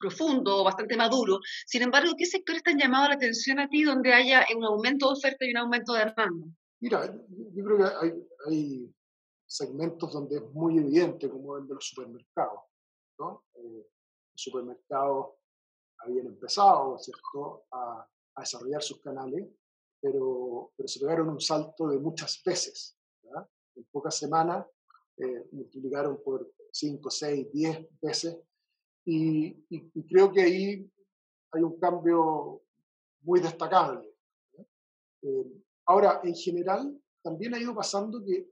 profundo, 0.00 0.64
bastante 0.64 0.96
maduro. 0.96 1.40
Sin 1.66 1.82
embargo, 1.82 2.12
¿qué 2.16 2.26
sectores 2.26 2.62
te 2.62 2.70
han 2.70 2.78
llamado 2.78 3.08
la 3.08 3.14
atención 3.14 3.60
a 3.60 3.68
ti 3.68 3.84
donde 3.84 4.12
haya 4.12 4.46
un 4.56 4.64
aumento 4.64 5.06
de 5.08 5.12
oferta 5.12 5.44
y 5.44 5.50
un 5.50 5.58
aumento 5.58 5.92
de 5.92 5.98
demanda? 6.06 6.46
Mira, 6.80 7.14
yo 7.54 7.64
creo 7.64 7.76
que 7.76 7.84
hay, 7.84 8.28
hay 8.48 8.94
segmentos 9.46 10.12
donde 10.12 10.36
es 10.36 10.50
muy 10.52 10.78
evidente, 10.78 11.28
como 11.28 11.58
el 11.58 11.68
de 11.68 11.74
los 11.74 11.86
supermercados. 11.86 12.60
¿no? 13.18 13.44
Eh, 13.54 13.86
los 14.32 14.42
supermercados 14.42 15.26
habían 15.98 16.26
empezado 16.26 16.98
¿cierto? 16.98 17.66
A, 17.70 18.08
a, 18.34 18.40
desarrollar 18.40 18.82
sus 18.82 19.00
canales, 19.00 19.46
pero, 20.00 20.72
pero 20.74 20.88
se 20.88 21.00
pegaron 21.00 21.28
un 21.28 21.40
salto 21.40 21.88
de 21.88 21.98
muchas 21.98 22.42
veces. 22.44 22.96
En 23.76 23.84
pocas 23.92 24.16
semanas 24.16 24.66
eh, 25.16 25.48
multiplicaron 25.52 26.20
por 26.22 26.50
5, 26.72 27.10
6, 27.10 27.52
10 27.52 27.88
veces. 28.00 28.38
Y, 29.12 29.66
y, 29.70 30.02
creo 30.04 30.30
que 30.30 30.40
ahí 30.40 30.88
hay 31.50 31.62
un 31.62 31.80
cambio 31.80 32.62
muy 33.22 33.40
destacable. 33.40 34.08
Eh, 35.22 35.64
ahora, 35.86 36.20
en 36.22 36.36
general, 36.36 36.96
también 37.20 37.52
ha 37.52 37.58
ido 37.58 37.74
pasando 37.74 38.24
que 38.24 38.48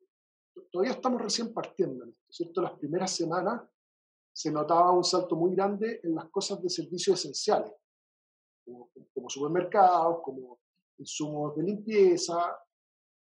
todavía 0.72 0.94
estamos 0.94 1.22
recién 1.22 1.54
partiendo, 1.54 2.06
¿cierto? 2.28 2.60
Las 2.60 2.72
primeras 2.72 3.12
semanas 3.12 3.62
se 4.32 4.50
notaba 4.50 4.90
un 4.90 5.04
salto 5.04 5.36
muy 5.36 5.54
grande 5.54 6.00
en 6.02 6.16
las 6.16 6.28
cosas 6.28 6.60
de 6.60 6.68
servicios 6.70 7.20
esenciales, 7.20 7.72
como, 8.64 8.90
como 9.14 9.30
supermercados, 9.30 10.22
como 10.24 10.58
insumos 10.98 11.54
de 11.54 11.62
limpieza. 11.62 12.36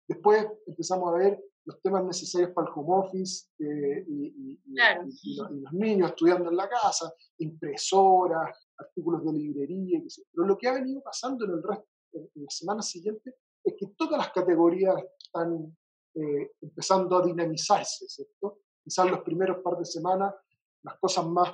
Después 0.06 0.46
empezamos 0.68 1.12
a 1.12 1.18
ver 1.18 1.44
los 1.66 1.80
temas 1.80 2.04
necesarios 2.04 2.50
para 2.50 2.68
el 2.68 2.72
home 2.76 3.06
office 3.06 3.46
eh, 3.58 4.04
y, 4.06 4.60
los, 4.66 5.72
niños 5.72 6.10
estudiando 6.10 6.50
en 6.50 6.56
la 6.56 6.68
casa, 6.68 7.12
impresoras, 7.38 8.68
artículos 8.76 9.24
de 9.24 9.32
librería, 9.32 10.02
pero 10.32 10.46
lo 10.46 10.58
que 10.58 10.68
ha 10.68 10.74
venido 10.74 11.02
pasando 11.02 11.44
en, 11.44 11.52
el 11.52 11.62
resto, 11.62 11.86
en, 12.12 12.44
las 12.44 12.56
semanas 12.56 12.88
siguientes 12.88 13.34
es 13.62 13.74
que 13.78 13.86
todas 13.96 14.18
las 14.18 14.30
categorías 14.30 14.94
están 15.18 15.74
eh, 16.14 16.52
empezando 16.60 17.16
a 17.16 17.24
dinamizarse, 17.24 18.06
¿cierto? 18.08 18.60
Quizás 18.82 19.10
los 19.10 19.20
primeros 19.20 19.62
par 19.62 19.78
de 19.78 19.86
semanas 19.86 20.34
las 20.82 20.98
cosas 20.98 21.26
más... 21.26 21.50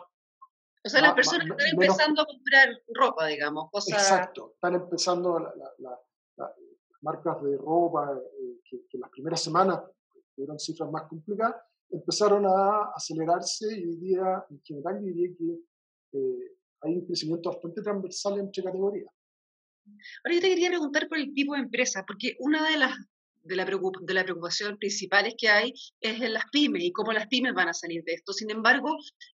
O 0.82 0.88
sea, 0.88 1.02
las 1.02 1.14
personas 1.14 1.46
están 1.46 1.68
empezando 1.72 2.22
a 2.22 2.26
comprar 2.26 2.68
ropa, 2.88 3.26
digamos, 3.26 3.70
cosas... 3.70 4.02
Exacto, 4.02 4.52
están 4.54 4.74
empezando 4.74 5.38
las 5.38 5.98
marcas 7.02 7.42
de 7.42 7.56
ropa 7.56 8.12
eh, 8.12 8.60
que, 8.64 8.86
que 8.88 8.98
las 8.98 9.10
primeras 9.10 9.40
semanas 9.40 9.80
tuvieron 10.40 10.58
cifras 10.58 10.90
más 10.90 11.02
complicadas, 11.08 11.56
empezaron 11.90 12.46
a 12.46 12.92
acelerarse 12.94 13.66
y 13.78 13.84
hoy 13.84 13.96
día, 13.96 14.44
en 14.48 14.60
general, 14.62 15.04
diría 15.04 15.28
que 15.36 16.18
eh, 16.18 16.56
hay 16.82 16.94
un 16.94 17.06
crecimiento 17.06 17.50
bastante 17.50 17.82
transversal 17.82 18.38
entre 18.38 18.62
categorías. 18.62 19.12
Ahora 20.24 20.34
yo 20.34 20.40
te 20.40 20.48
quería 20.48 20.68
preguntar 20.68 21.08
por 21.08 21.18
el 21.18 21.34
tipo 21.34 21.54
de 21.54 21.60
empresa, 21.60 22.04
porque 22.06 22.36
una 22.38 22.68
de 22.70 22.78
las 22.78 22.96
de 23.42 23.56
la, 23.56 23.64
de 23.64 24.14
la 24.14 24.22
preocupación 24.22 24.76
principales 24.76 25.34
que 25.36 25.48
hay 25.48 25.72
es 26.02 26.20
en 26.20 26.34
las 26.34 26.44
pymes 26.52 26.84
y 26.84 26.92
cómo 26.92 27.10
las 27.10 27.26
pymes 27.26 27.54
van 27.54 27.68
a 27.68 27.72
salir 27.72 28.04
de 28.04 28.12
esto. 28.12 28.34
Sin 28.34 28.50
embargo, 28.50 28.94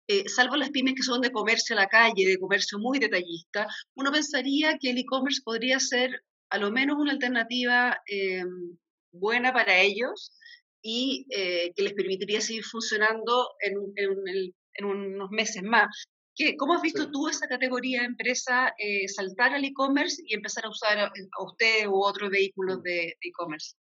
eh, 0.07 0.27
salvo 0.27 0.57
las 0.57 0.71
pymes 0.71 0.95
que 0.95 1.03
son 1.03 1.21
de 1.21 1.31
comercio 1.31 1.73
a 1.75 1.79
la 1.79 1.87
calle, 1.87 2.25
de 2.25 2.37
comercio 2.37 2.79
muy 2.79 2.99
detallista, 2.99 3.65
uno 3.95 4.11
pensaría 4.11 4.77
que 4.77 4.89
el 4.89 4.97
e-commerce 4.97 5.41
podría 5.43 5.79
ser 5.79 6.21
a 6.49 6.57
lo 6.57 6.69
menos 6.69 6.97
una 6.99 7.13
alternativa 7.13 7.97
eh, 8.05 8.43
buena 9.13 9.53
para 9.53 9.79
ellos 9.79 10.33
y 10.83 11.25
eh, 11.29 11.73
que 11.73 11.81
les 11.81 11.93
permitiría 11.93 12.41
seguir 12.41 12.63
funcionando 12.65 13.55
en, 13.61 13.93
en, 13.95 14.85
unos 14.85 15.31
meses 15.31 15.63
más. 15.63 16.05
¿Qué, 16.35 16.57
¿Cómo 16.57 16.73
has 16.73 16.81
visto 16.81 17.09
tú 17.09 17.29
esa 17.29 17.47
categoría 17.47 18.01
de 18.01 18.07
empresa 18.07 18.73
eh, 18.77 19.07
saltar 19.07 19.53
al 19.53 19.63
e-commerce 19.63 20.21
y 20.25 20.35
empezar 20.35 20.65
a 20.65 20.69
usar 20.69 20.99
a, 20.99 21.11
usted 21.43 21.87
u 21.87 22.03
otros 22.03 22.29
vehículos 22.29 22.83
de 22.83 23.15
e-commerce? 23.21 23.75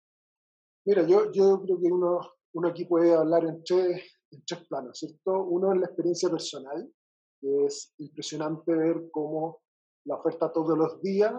Mira, 0.86 1.08
yo, 1.08 1.32
yo 1.32 1.62
creo 1.62 1.80
que 1.80 1.88
uno, 1.88 2.20
uno 2.54 2.68
aquí 2.68 2.86
puede 2.86 3.14
hablar 3.14 3.46
en 3.46 3.64
tres, 3.64 4.02
en 4.32 4.44
tres 4.46 4.68
planos, 4.68 5.00
¿cierto? 5.00 5.44
Uno 5.44 5.74
es 5.74 5.80
la 5.80 5.86
experiencia 5.86 6.30
personal, 6.30 6.92
que 7.40 7.66
es 7.66 7.94
impresionante 8.00 8.76
ver 8.76 9.04
cómo 9.12 9.62
la 10.06 10.16
oferta 10.16 10.52
todos 10.52 10.78
los 10.78 11.02
días 11.02 11.34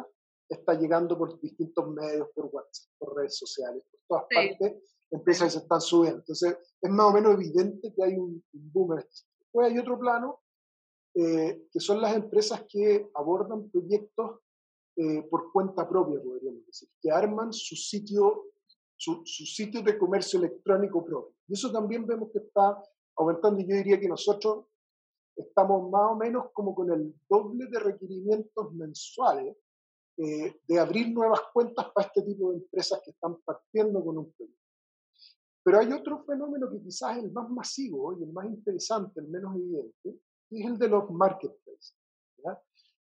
está 0.48 0.74
llegando 0.74 1.18
por 1.18 1.38
distintos 1.40 1.88
medios, 1.88 2.28
por 2.34 2.46
WhatsApp, 2.46 2.90
por 2.98 3.16
redes 3.16 3.36
sociales, 3.36 3.82
por 3.90 4.00
todas 4.08 4.24
partes, 4.32 5.00
empresas 5.10 5.46
que 5.46 5.50
se 5.50 5.58
están 5.58 5.80
subiendo. 5.80 6.20
Entonces, 6.20 6.56
es 6.80 6.90
más 6.90 7.06
o 7.06 7.12
menos 7.12 7.34
evidente 7.34 7.92
que 7.94 8.04
hay 8.04 8.14
un, 8.14 8.42
boom. 8.52 8.96
Después 8.96 9.70
hay 9.70 9.78
otro 9.78 9.98
plano, 9.98 10.40
eh, 11.14 11.66
que 11.72 11.80
son 11.80 12.00
las 12.00 12.14
empresas 12.14 12.64
que 12.68 13.10
abordan 13.14 13.68
proyectos 13.70 14.40
eh, 14.96 15.22
por 15.22 15.52
cuenta 15.52 15.88
propia, 15.88 16.20
podríamos 16.22 16.66
decir, 16.66 16.88
que 17.00 17.10
arman 17.10 17.52
su 17.52 17.74
sitio, 17.74 18.44
su, 18.96 19.22
su, 19.24 19.44
sitio 19.44 19.82
de 19.82 19.98
comercio 19.98 20.38
electrónico 20.38 21.04
propio. 21.04 21.34
Y 21.48 21.54
eso 21.54 21.72
también 21.72 22.06
vemos 22.06 22.30
que 22.32 22.38
está 22.38 22.80
aumentando 23.16 23.60
y 23.60 23.66
yo 23.66 23.76
diría 23.76 23.98
que 23.98 24.08
nosotros 24.08 24.66
estamos 25.36 25.90
más 25.90 26.12
o 26.12 26.16
menos 26.16 26.46
como 26.52 26.74
con 26.74 26.90
el 26.92 27.14
doble 27.28 27.66
de 27.66 27.78
requerimientos 27.78 28.72
mensuales 28.72 29.56
eh, 30.16 30.60
de 30.68 30.78
abrir 30.78 31.10
nuevas 31.12 31.40
cuentas 31.52 31.86
para 31.94 32.08
este 32.08 32.22
tipo 32.22 32.50
de 32.50 32.58
empresas 32.58 33.00
que 33.02 33.10
están 33.10 33.36
partiendo 33.42 34.04
con 34.04 34.18
un 34.18 34.32
proyecto. 34.32 34.59
Pero 35.62 35.78
hay 35.78 35.92
otro 35.92 36.24
fenómeno 36.24 36.70
que 36.70 36.80
quizás 36.80 37.18
es 37.18 37.24
el 37.24 37.32
más 37.32 37.48
masivo 37.50 38.18
y 38.18 38.22
el 38.22 38.32
más 38.32 38.46
interesante, 38.46 39.20
el 39.20 39.28
menos 39.28 39.54
evidente, 39.56 40.20
y 40.50 40.62
es 40.62 40.66
el 40.66 40.78
de 40.78 40.88
los 40.88 41.10
marketplaces. 41.10 41.96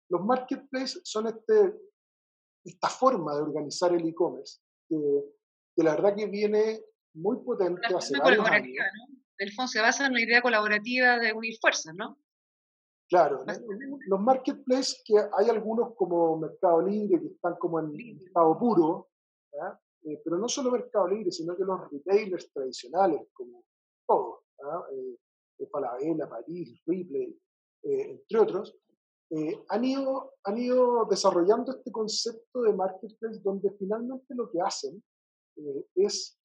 Los 0.08 0.24
marketplaces 0.24 1.00
son 1.04 1.28
este, 1.28 1.74
esta 2.64 2.88
forma 2.88 3.34
de 3.34 3.42
organizar 3.42 3.94
el 3.94 4.06
e-commerce 4.06 4.60
que, 4.88 4.98
que, 5.76 5.82
la 5.82 5.92
verdad 5.92 6.16
que 6.16 6.26
viene 6.26 6.82
muy 7.14 7.38
potente 7.38 7.94
hace 7.94 8.18
varios 8.18 8.46
años. 8.46 8.76
¿no? 8.76 9.18
El 9.38 9.52
fondo 9.52 9.68
se 9.68 9.80
basa 9.80 10.06
en 10.06 10.14
la 10.14 10.20
idea 10.20 10.42
colaborativa 10.42 11.18
de 11.18 11.32
unir 11.32 11.56
fuerzas, 11.60 11.94
¿no? 11.94 12.18
Claro, 13.08 13.44
los 14.06 14.20
marketplaces, 14.20 15.02
que 15.04 15.14
hay 15.18 15.48
algunos 15.48 15.96
como 15.96 16.38
Mercado 16.38 16.82
Libre 16.82 17.20
que 17.20 17.26
están 17.26 17.56
como 17.56 17.80
en 17.80 17.98
estado 18.24 18.56
puro, 18.56 19.08
¿ya? 19.52 19.80
Eh, 20.02 20.20
pero 20.24 20.38
no 20.38 20.48
solo 20.48 20.70
Mercado 20.70 21.08
Libre, 21.08 21.30
sino 21.30 21.56
que 21.56 21.64
los 21.64 21.90
retailers 21.90 22.50
tradicionales, 22.52 23.28
como 23.32 23.64
todos, 24.06 24.40
eh, 24.92 25.66
Falabella, 25.70 26.28
París, 26.28 26.80
Ripley, 26.86 27.38
eh, 27.82 28.10
entre 28.10 28.38
otros, 28.38 28.76
eh, 29.30 29.62
han, 29.68 29.84
ido, 29.84 30.34
han 30.44 30.58
ido 30.58 31.04
desarrollando 31.04 31.72
este 31.72 31.92
concepto 31.92 32.62
de 32.62 32.72
marketplace 32.72 33.40
donde 33.40 33.70
finalmente 33.78 34.34
lo 34.34 34.50
que 34.50 34.60
hacen 34.60 35.02
es 35.94 36.40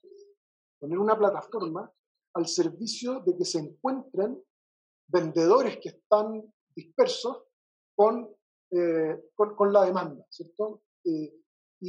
poner 0.80 1.00
una 1.00 1.18
plataforma 1.18 1.90
al 2.34 2.48
servicio 2.48 3.22
de 3.22 3.38
que 3.38 3.46
se 3.46 3.60
encuentren 3.60 4.44
vendedores 5.08 5.78
que 5.78 5.90
están 5.90 6.44
dispersos 6.76 7.44
con, 7.96 8.36
con, 9.36 9.56
con, 9.56 9.72
la 9.72 9.86
demanda, 9.86 10.26
¿cierto? 10.30 10.82
y, 11.04 11.32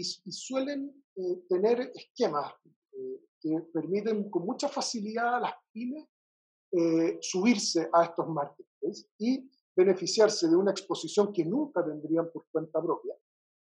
suelen 0.05 1.05
eh, 1.19 1.47
tener 1.49 1.93
esquemas 1.95 2.53
eh, 2.93 3.21
que 3.41 3.61
permiten 3.73 4.29
con 4.29 4.45
mucha 4.45 4.69
facilidad 4.69 5.37
a 5.37 5.41
las 5.41 5.55
pymes 5.73 6.07
eh, 6.73 7.17
subirse 7.23 7.89
a 7.91 8.05
estos 8.05 8.29
marketplaces 8.29 9.09
y 9.19 9.51
beneficiarse 9.75 10.47
de 10.47 10.57
una 10.57 10.73
exposición 10.73 11.33
que 11.33 11.43
nunca 11.43 11.83
tendrían 11.83 12.31
por 12.31 12.45
cuenta 12.53 12.83
propia, 12.83 13.15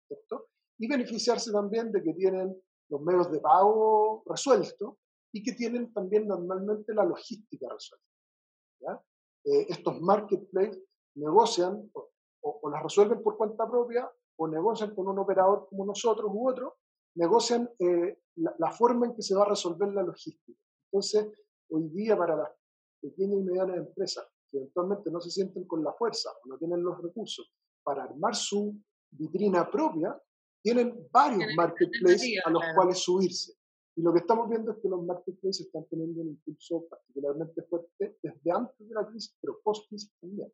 ¿cierto? 0.07 0.47
Y 0.77 0.87
beneficiarse 0.87 1.51
también 1.51 1.91
de 1.91 2.01
que 2.01 2.13
tienen 2.13 2.55
los 2.89 3.01
medios 3.01 3.29
de 3.29 3.41
pago 3.41 4.23
resueltos 4.25 4.95
y 5.33 5.43
que 5.43 5.51
tienen 5.51 5.91
también 5.91 6.25
normalmente 6.25 6.93
la 6.93 7.03
logística 7.03 7.67
resuelta. 7.67 9.03
estos 9.43 9.99
marketplaces 9.99 10.81
negocian 11.15 11.89
o, 11.93 12.09
o, 12.41 12.69
las 12.69 12.83
resuelven 12.83 13.21
por 13.21 13.35
cuenta 13.35 13.69
propia 13.69 14.09
o 14.37 14.47
negocian 14.47 14.95
con 14.95 15.09
un 15.09 15.19
operador 15.19 15.67
como 15.69 15.85
nosotros 15.85 16.31
u 16.33 16.47
otro, 16.47 16.77
negocian 17.15 17.69
eh, 17.79 18.19
la, 18.35 18.71
forma 18.71 19.07
en 19.07 19.15
que 19.15 19.21
se 19.21 19.35
va 19.35 19.43
a 19.43 19.49
resolver 19.49 19.89
la 19.93 20.03
logística. 20.03 20.59
Entonces, 20.91 21.31
hoy 21.69 21.89
día 21.89 22.17
para 22.17 22.35
las 22.35 22.49
pequeñas 23.01 23.39
y 23.39 23.43
medianas 23.43 23.77
empresas 23.77 24.25
que 24.49 24.57
eventualmente 24.57 25.11
no 25.11 25.19
se 25.19 25.31
sienten 25.31 25.65
con 25.65 25.83
la 25.83 25.93
fuerza 25.93 26.29
o 26.43 26.47
no 26.47 26.57
tienen 26.57 26.83
los 26.83 27.01
recursos 27.01 27.51
para 27.83 28.03
armar 28.03 28.35
su 28.35 28.75
vitrina 29.11 29.69
propia, 29.69 30.19
tienen 30.61 31.07
varios 31.11 31.53
marketplaces 31.55 32.39
a 32.45 32.49
los 32.49 32.63
cuales 32.75 32.97
subirse. 32.99 33.53
Y 33.95 34.01
lo 34.01 34.11
que 34.13 34.19
estamos 34.19 34.49
viendo 34.49 34.71
es 34.71 34.77
que 34.81 34.89
los 34.89 35.03
marketplaces 35.03 35.67
están 35.67 35.85
teniendo 35.85 36.21
un 36.21 36.29
impulso 36.29 36.85
particularmente 36.89 37.61
fuerte 37.63 38.17
desde 38.23 38.51
antes 38.51 38.87
de 38.87 38.95
la 38.95 39.05
crisis, 39.05 39.35
pero 39.39 39.59
post-crisis 39.63 40.11
también. 40.19 40.51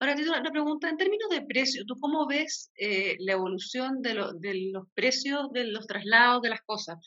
Ahora, 0.00 0.14
te 0.14 0.28
una 0.28 0.50
pregunta, 0.50 0.88
en 0.88 0.96
términos 0.96 1.28
de 1.30 1.42
precio, 1.42 1.84
¿tú 1.86 1.96
cómo 2.00 2.26
ves 2.26 2.70
eh, 2.78 3.16
la 3.20 3.32
evolución 3.32 4.02
de, 4.02 4.14
los 4.14 4.88
precios 4.94 5.50
de 5.52 5.64
los 5.64 5.86
traslados 5.86 6.42
de 6.42 6.50
las 6.50 6.62
cosas? 6.62 6.98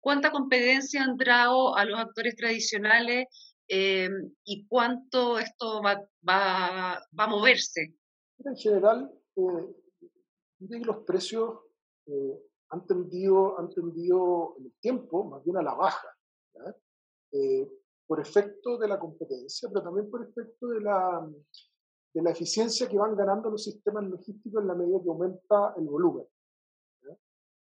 ¿Cuánta 0.00 0.30
competencia 0.30 1.02
han 1.02 1.10
entrado 1.10 1.76
a 1.76 1.84
los 1.84 1.98
actores 1.98 2.36
tradicionales 2.36 3.26
eh, 3.68 4.08
y 4.44 4.66
cuánto 4.66 5.38
esto 5.38 5.82
va, 5.82 6.08
a 6.26 7.26
moverse? 7.26 7.94
En 8.44 8.56
general, 8.56 9.10
eh, 9.36 10.84
los 10.84 10.98
precios 11.04 11.58
han, 12.70 12.86
tendido, 12.86 13.58
han 13.58 13.68
tendido 13.70 14.54
en 14.58 14.66
el 14.66 14.72
tiempo 14.80 15.24
más 15.24 15.44
bien 15.44 15.56
a 15.58 15.62
la 15.62 15.74
baja. 15.74 16.08
por 18.06 18.20
efecto 18.20 18.78
de 18.78 18.88
la 18.88 18.98
competencia, 18.98 19.68
pero 19.68 19.82
también 19.82 20.10
por 20.10 20.22
efecto 20.22 20.68
de 20.68 20.80
la, 20.80 21.28
de 22.18 22.24
la 22.24 22.30
eficiencia 22.32 22.88
que 22.88 22.98
van 22.98 23.14
ganando 23.14 23.48
los 23.48 23.62
sistemas 23.62 24.02
logísticos 24.02 24.60
en 24.60 24.66
la 24.66 24.74
medida 24.74 25.00
que 25.00 25.08
aumenta 25.08 25.74
el 25.76 25.86
volumen. 25.86 26.26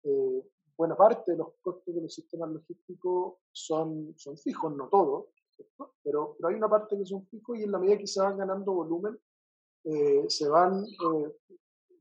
Eh, 0.02 0.45
buena 0.76 0.97
parte 0.97 1.30
de 1.30 1.38
los 1.38 1.52
costos 1.61 1.95
de 1.95 2.02
los 2.02 2.12
sistemas 2.12 2.50
logísticos 2.50 3.35
son, 3.52 4.12
son 4.16 4.37
fijos, 4.37 4.75
no 4.75 4.88
todos, 4.88 5.26
pero, 6.02 6.35
pero 6.37 6.49
hay 6.49 6.57
una 6.57 6.69
parte 6.69 6.99
que 6.99 7.07
son 7.07 7.25
fijos 7.28 7.59
y 7.59 7.62
en 7.62 7.71
la 7.71 7.78
medida 7.78 7.99
que 7.99 8.09
se 8.09 8.21
van 8.21 8.38
ganando 8.38 8.73
volumen, 8.73 9.16
eh, 9.85 10.25
se 10.28 10.49
van 10.49 10.85
eh, 10.85 11.37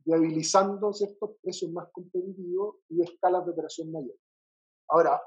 viabilizando 0.03 0.91
ciertos 0.91 1.35
precios 1.43 1.69
más 1.71 1.89
competitivos 1.91 2.77
y 2.89 3.03
escalas 3.03 3.45
de 3.45 3.51
operación 3.51 3.91
mayores. 3.91 4.19
Ahora, 4.87 5.21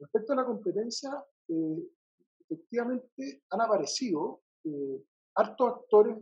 respecto 0.00 0.32
a 0.32 0.36
la 0.36 0.46
competencia, 0.46 1.22
efectivamente 2.48 3.42
han 3.50 3.60
aparecido 3.60 4.40
hartos 5.34 5.68
actores 5.68 6.16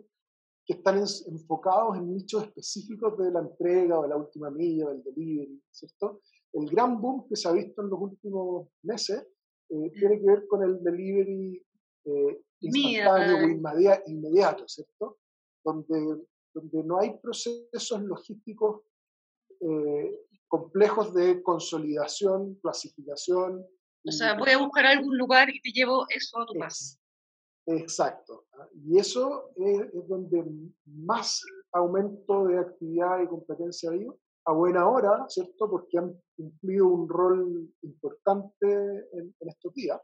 que 0.66 0.75
están 0.75 0.99
enfocados 1.26 1.97
en 1.97 2.14
nichos 2.14 2.44
específicos 2.44 3.18
de 3.18 3.30
la 3.30 3.40
entrega 3.40 3.99
o 3.99 4.02
de 4.02 4.09
la 4.09 4.16
última 4.16 4.50
milla 4.50 4.88
del 4.88 5.02
delivery, 5.02 5.62
¿cierto? 5.71 6.23
El 6.52 6.66
gran 6.71 7.00
boom 7.00 7.26
que 7.28 7.37
se 7.37 7.49
ha 7.49 7.52
visto 7.52 7.83
en 7.83 7.90
los 7.90 8.00
últimos 8.00 8.68
meses 8.83 9.26
eh, 9.68 9.90
tiene 9.92 10.21
que 10.21 10.26
ver 10.26 10.47
con 10.47 10.62
el 10.62 10.83
delivery 10.83 11.62
eh, 12.06 12.42
instantáneo 12.61 13.37
o 13.37 14.11
inmediato, 14.11 14.66
¿cierto? 14.66 15.18
Donde, 15.62 16.23
donde 16.54 16.85
no 16.85 16.99
hay 16.99 17.18
procesos 17.18 18.02
logísticos 18.02 18.83
eh, 19.61 20.21
complejos 20.49 21.12
de 21.14 21.42
consolidación, 21.42 22.54
clasificación. 22.62 23.66
O 24.06 24.12
sea, 24.12 24.35
voy 24.35 24.50
a 24.50 24.59
buscar 24.59 24.87
algún 24.87 25.16
lugar 25.18 25.50
y 25.50 25.61
te 25.61 25.71
llevo 25.71 26.06
eso 26.09 26.40
a 26.40 26.47
tu 26.47 26.54
casa. 26.54 26.99
Exacto. 27.66 28.47
¿ah? 28.52 28.68
Y 28.75 28.99
eso 28.99 29.50
es, 29.56 30.09
donde 30.09 30.44
más 30.85 31.42
aumento 31.73 32.47
de 32.47 32.59
actividad 32.59 33.23
y 33.23 33.28
competencia 33.28 33.90
ha 33.90 33.92
habido, 33.92 34.18
a 34.47 34.52
buena 34.52 34.88
hora, 34.88 35.25
¿cierto? 35.28 35.71
Porque 35.71 35.99
han 35.99 36.21
cumplido 36.37 36.87
un 36.87 37.09
rol 37.09 37.73
importante 37.83 39.09
en, 39.12 39.35
estos 39.40 39.73
días. 39.75 40.00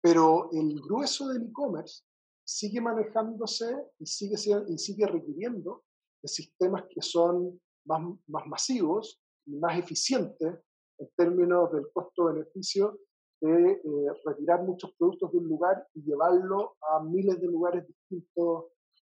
Pero 0.00 0.50
el 0.52 0.80
grueso 0.80 1.28
del 1.28 1.48
e-commerce 1.48 2.04
sigue 2.46 2.80
manejándose 2.80 3.74
y 3.98 4.06
sigue, 4.06 4.36
y 4.68 4.78
sigue 4.78 5.06
requiriendo 5.06 5.82
de 6.22 6.28
sistemas 6.28 6.84
que 6.88 7.02
son 7.02 7.60
más, 7.86 8.02
más 8.28 8.46
masivos 8.46 9.20
y 9.46 9.56
más 9.56 9.78
eficientes 9.78 10.60
en 10.98 11.10
términos 11.16 11.72
del 11.72 11.90
costo-beneficio 11.92 12.98
de 13.44 13.72
eh, 13.72 14.12
retirar 14.24 14.62
muchos 14.62 14.92
productos 14.92 15.30
de 15.32 15.38
un 15.38 15.48
lugar 15.48 15.86
y 15.94 16.02
llevarlo 16.02 16.76
a 16.80 17.02
miles 17.02 17.38
de 17.40 17.46
lugares 17.46 17.86
distintos 17.86 18.64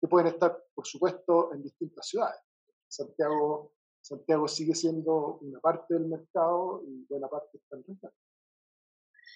que 0.02 0.08
pueden 0.08 0.28
estar, 0.28 0.58
por 0.74 0.86
supuesto, 0.88 1.54
en 1.54 1.62
distintas 1.62 2.08
ciudades. 2.08 2.42
Santiago, 2.88 3.74
Santiago 4.02 4.48
sigue 4.48 4.74
siendo 4.74 5.38
una 5.42 5.60
parte 5.60 5.94
del 5.94 6.08
mercado 6.08 6.82
y 6.88 7.06
buena 7.08 7.28
parte 7.28 7.58
está 7.58 7.76
en 7.76 7.84
región. 7.84 8.12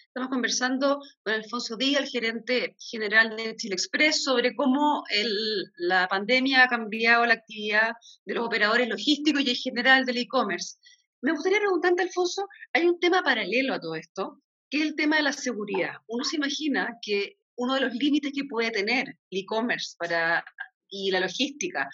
Estamos 0.07 0.29
conversando 0.29 0.99
con 1.23 1.33
Alfonso 1.33 1.77
Díaz, 1.77 2.01
el 2.01 2.09
gerente 2.09 2.75
general 2.79 3.37
de 3.37 3.55
Chile 3.55 3.75
Express, 3.75 4.23
sobre 4.23 4.55
cómo 4.55 5.03
el, 5.11 5.31
la 5.77 6.07
pandemia 6.07 6.63
ha 6.63 6.67
cambiado 6.67 7.27
la 7.27 7.35
actividad 7.35 7.91
de 8.25 8.33
los 8.33 8.43
operadores 8.43 8.89
logísticos 8.89 9.43
y 9.43 9.51
en 9.51 9.55
general 9.55 10.05
del 10.05 10.17
e-commerce. 10.17 10.79
Me 11.21 11.31
gustaría 11.31 11.59
preguntarte, 11.59 12.01
Alfonso, 12.01 12.47
hay 12.73 12.87
un 12.87 12.99
tema 12.99 13.21
paralelo 13.21 13.75
a 13.75 13.79
todo 13.79 13.93
esto, 13.93 14.41
que 14.69 14.77
es 14.77 14.83
el 14.83 14.95
tema 14.95 15.17
de 15.17 15.23
la 15.23 15.33
seguridad. 15.33 15.95
Uno 16.07 16.23
se 16.23 16.37
imagina 16.37 16.97
que 17.01 17.37
uno 17.55 17.75
de 17.75 17.81
los 17.81 17.93
límites 17.93 18.31
que 18.33 18.45
puede 18.45 18.71
tener 18.71 19.17
el 19.29 19.39
e-commerce 19.39 19.95
para, 19.97 20.43
y 20.89 21.11
la 21.11 21.19
logística 21.19 21.89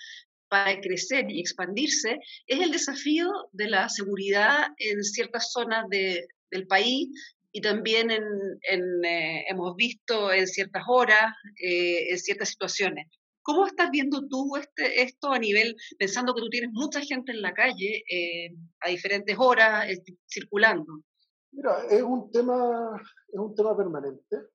para 0.48 0.80
crecer 0.80 1.30
y 1.30 1.40
expandirse 1.40 2.20
es 2.46 2.60
el 2.60 2.72
desafío 2.72 3.50
de 3.52 3.70
la 3.70 3.90
seguridad 3.90 4.68
en 4.78 5.04
ciertas 5.04 5.52
zonas 5.52 5.86
de, 5.90 6.28
del 6.52 6.68
país 6.68 7.10
y 7.52 7.62
también 7.62 8.12
en, 8.12 9.06
eh, 9.06 9.46
hemos 9.48 9.76
visto 9.76 10.32
en 10.32 10.46
ciertas 10.46 10.84
horas, 10.88 11.34
eh, 11.58 12.10
en 12.10 12.20
ciertas 12.20 12.50
situaciones. 12.50 13.08
¿Cómo 13.42 13.66
estás 13.66 13.92
viendo 13.92 14.28
tú 14.28 14.58
este, 14.58 15.02
esto 15.02 15.32
a 15.32 15.40
nivel, 15.40 15.76
pensando 15.98 16.36
que 16.36 16.42
tú 16.42 16.50
tienes 16.50 16.72
mucha 16.74 17.00
gente 17.02 17.32
en 17.32 17.42
la 17.42 17.54
calle 17.54 18.04
eh, 18.10 18.52
a 18.82 18.90
diferentes 18.90 19.36
horas 19.40 19.88
circulando? 20.30 21.02
Mira, 21.56 21.86
es 21.90 22.04
un 22.04 22.30
tema, 22.32 23.02
es 23.30 23.40
un 23.40 23.56
tema 23.56 23.78
permanente, 23.78 24.50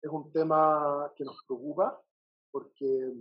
es 0.00 0.10
un 0.10 0.32
tema 0.32 1.12
que 1.14 1.22
nos 1.22 1.44
preocupa, 1.46 2.00
porque 2.50 3.12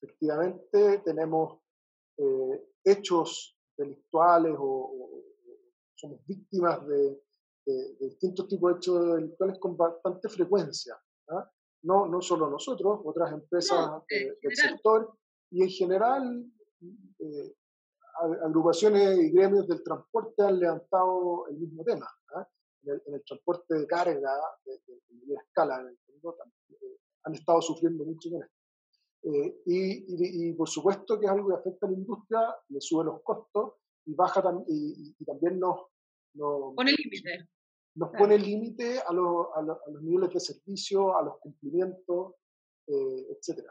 efectivamente 0.00 1.02
tenemos 1.04 1.60
eh, 2.16 2.68
hechos 2.82 3.54
delictuales 3.76 4.56
o, 4.58 5.10
somos 5.94 6.24
víctimas 6.26 6.86
de, 6.86 7.20
distintos 8.00 8.48
tipos 8.48 8.72
de 8.72 8.76
hechos 8.78 9.14
delictuales 9.14 9.58
con 9.58 9.76
bastante 9.76 10.28
frecuencia. 10.30 10.98
¿ah? 11.28 11.50
No, 11.82 12.06
no 12.06 12.22
solo 12.22 12.48
nosotros, 12.48 13.00
otras 13.04 13.30
empresas 13.32 14.02
del 14.08 14.56
sector 14.56 15.14
y 15.50 15.62
en 15.62 15.68
general 15.68 16.46
eh, 17.18 17.54
agrupaciones 18.42 19.18
y 19.18 19.30
gremios 19.30 19.68
del 19.68 19.82
transporte 19.82 20.42
han 20.42 20.58
levantado 20.58 21.46
el 21.48 21.58
mismo 21.58 21.84
tema 21.84 22.08
en 22.86 23.14
el, 23.14 23.24
transporte 23.24 23.74
de 23.74 23.86
carga 23.86 24.32
de, 24.64 24.80
de, 24.86 25.34
escala 25.34 25.80
en 25.80 25.88
el 25.88 25.98
mundo, 26.08 26.36
eh, 26.70 26.98
han 27.24 27.34
estado 27.34 27.62
sufriendo 27.62 28.04
mucho 28.04 28.30
con 28.30 28.42
esto. 28.42 28.54
Eh, 29.26 29.62
y, 29.66 30.48
y, 30.48 30.52
por 30.52 30.68
supuesto 30.68 31.18
que 31.18 31.24
es 31.24 31.32
algo 31.32 31.48
que 31.48 31.54
afecta 31.54 31.86
a 31.86 31.90
la 31.90 31.96
industria, 31.96 32.40
le 32.68 32.80
sube 32.80 33.04
los 33.04 33.22
costos 33.22 33.72
y 34.04 34.14
baja 34.14 34.42
y, 34.68 35.14
y, 35.18 35.24
también 35.24 35.58
nos, 35.58 35.80
nos 36.34 36.74
pone 36.74 36.92
límite. 36.92 37.48
Nos 37.94 38.10
pone 38.10 38.38
límite 38.38 38.98
a, 38.98 39.04
a, 39.04 39.60
a, 39.60 39.90
los 39.90 40.02
niveles 40.02 40.30
de 40.34 40.40
servicio, 40.40 41.16
a 41.16 41.22
los 41.22 41.38
cumplimientos, 41.38 42.34
eh, 42.86 43.26
etc. 43.30 43.64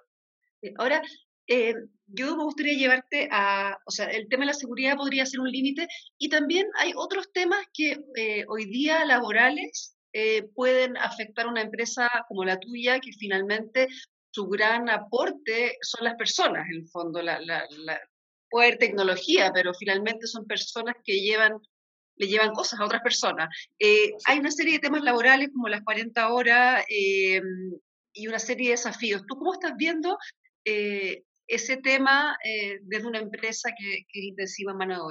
Ahora, 0.77 1.01
eh, 1.47 1.75
yo 2.07 2.37
me 2.37 2.43
gustaría 2.43 2.77
llevarte 2.77 3.27
a, 3.31 3.77
o 3.85 3.91
sea, 3.91 4.05
el 4.05 4.27
tema 4.29 4.41
de 4.41 4.47
la 4.47 4.53
seguridad 4.53 4.95
podría 4.95 5.25
ser 5.25 5.39
un 5.39 5.51
límite 5.51 5.87
y 6.17 6.29
también 6.29 6.67
hay 6.77 6.93
otros 6.95 7.31
temas 7.33 7.65
que 7.73 7.97
eh, 8.15 8.45
hoy 8.47 8.65
día 8.65 9.03
laborales 9.05 9.97
eh, 10.13 10.43
pueden 10.53 10.95
afectar 10.97 11.45
a 11.45 11.49
una 11.49 11.61
empresa 11.61 12.09
como 12.27 12.45
la 12.45 12.59
tuya, 12.59 12.99
que 12.99 13.11
finalmente 13.13 13.87
su 14.31 14.47
gran 14.47 14.89
aporte 14.89 15.77
son 15.81 16.05
las 16.05 16.15
personas, 16.15 16.67
en 16.69 16.81
el 16.81 16.87
fondo, 16.87 17.21
la, 17.21 17.39
la, 17.39 17.65
la 17.69 17.99
puede 18.49 18.67
haber 18.67 18.79
tecnología, 18.79 19.51
pero 19.53 19.73
finalmente 19.73 20.27
son 20.27 20.45
personas 20.45 20.95
que 21.03 21.19
llevan 21.19 21.53
le 22.15 22.27
llevan 22.27 22.53
cosas 22.53 22.79
a 22.79 22.85
otras 22.85 23.01
personas. 23.01 23.49
hay 23.79 24.37
una 24.37 24.51
serie 24.51 24.73
de 24.73 24.79
temas 24.79 25.01
laborales 25.01 25.49
como 25.51 25.67
las 25.67 25.81
40 25.81 26.31
horas 26.31 26.85
y 26.87 28.27
una 28.27 28.37
serie 28.37 28.67
de 28.67 28.75
desafíos. 28.75 29.23
¿Tú 29.27 29.35
cómo 29.35 29.53
estás 29.53 29.73
viendo 29.75 30.15
ese 31.47 31.77
tema 31.77 32.37
eh, 32.43 32.79
desde 32.83 33.07
una 33.07 33.19
empresa 33.19 33.71
que, 33.77 34.05
que 34.11 34.19
intensiva 34.19 34.71
en 34.71 34.77
mano 34.77 35.09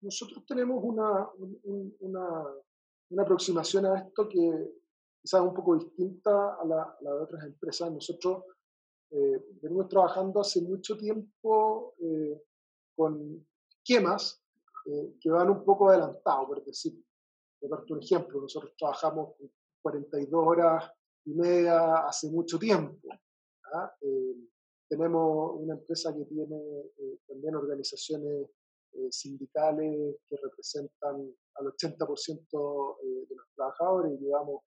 Nosotros 0.00 0.44
tenemos 0.46 0.82
una, 0.82 1.28
una, 2.00 2.44
una, 3.10 3.22
aproximación 3.22 3.86
a 3.86 3.98
esto 3.98 4.28
que 4.28 4.74
quizás 5.20 5.40
es 5.40 5.46
un 5.46 5.54
poco 5.54 5.76
distinta 5.76 6.54
a 6.54 6.64
la, 6.64 6.96
de 7.00 7.22
otras 7.22 7.44
empresas. 7.44 7.90
Nosotros 7.90 8.44
eh, 9.10 9.44
venimos 9.62 9.88
trabajando 9.88 10.40
hace 10.40 10.60
mucho 10.62 10.96
tiempo 10.96 11.94
eh, 12.00 12.42
con 12.94 13.46
esquemas 13.68 14.42
eh, 14.86 15.14
que 15.20 15.30
van 15.30 15.50
un 15.50 15.64
poco 15.64 15.90
adelantados, 15.90 16.46
por 16.46 16.64
decir. 16.64 17.02
Por 17.58 17.84
un 17.90 18.02
ejemplo, 18.02 18.40
nosotros 18.40 18.74
trabajamos 18.78 19.34
42 19.82 20.46
horas 20.46 20.92
y 21.24 21.34
media 21.34 22.06
hace 22.06 22.28
mucho 22.30 22.58
tiempo. 22.58 23.08
¿ah? 23.72 23.92
Tenemos 24.88 25.60
una 25.60 25.74
empresa 25.74 26.14
que 26.14 26.24
tiene 26.26 26.56
eh, 26.56 27.18
también 27.26 27.56
organizaciones 27.56 28.48
eh, 28.92 29.08
sindicales 29.10 30.16
que 30.26 30.36
representan 30.36 31.34
al 31.54 31.66
80% 31.66 32.96
eh, 33.02 33.26
de 33.28 33.34
los 33.34 33.46
trabajadores 33.54 34.12
y 34.12 34.24
llevamos 34.24 34.62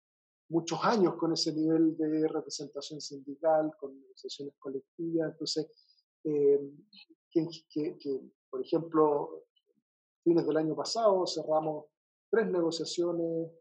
muchos 0.49 0.79
años 0.83 1.15
con 1.15 1.33
ese 1.33 1.53
nivel 1.53 1.95
de 1.95 2.27
representación 2.27 2.99
sindical, 2.99 3.71
con 3.79 3.99
negociaciones 4.01 4.55
colectivas. 4.59 5.31
Entonces, 5.31 5.67
que, 6.21 8.19
por 8.49 8.61
ejemplo, 8.61 9.45
fines 10.23 10.45
del 10.45 10.57
año 10.57 10.75
pasado 10.75 11.25
cerramos 11.27 11.85
tres 12.31 12.49
negociaciones, 12.49 13.51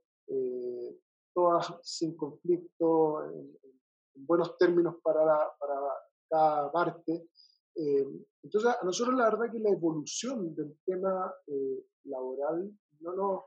todas 1.34 1.74
sin 1.82 2.16
conflicto, 2.16 3.30
en, 3.30 3.58
buenos 4.26 4.56
términos 4.56 4.96
para, 5.02 5.22
para 5.58 5.78
cada 6.28 6.70
parte. 6.70 7.28
Eh, 7.74 8.06
entonces, 8.42 8.70
a 8.80 8.84
nosotros 8.84 9.16
la 9.16 9.24
verdad 9.24 9.52
que 9.52 9.60
la 9.60 9.70
evolución 9.70 10.54
del 10.54 10.76
tema 10.84 11.32
eh, 11.46 11.84
laboral 12.04 12.70
no 13.00 13.14
nos, 13.14 13.42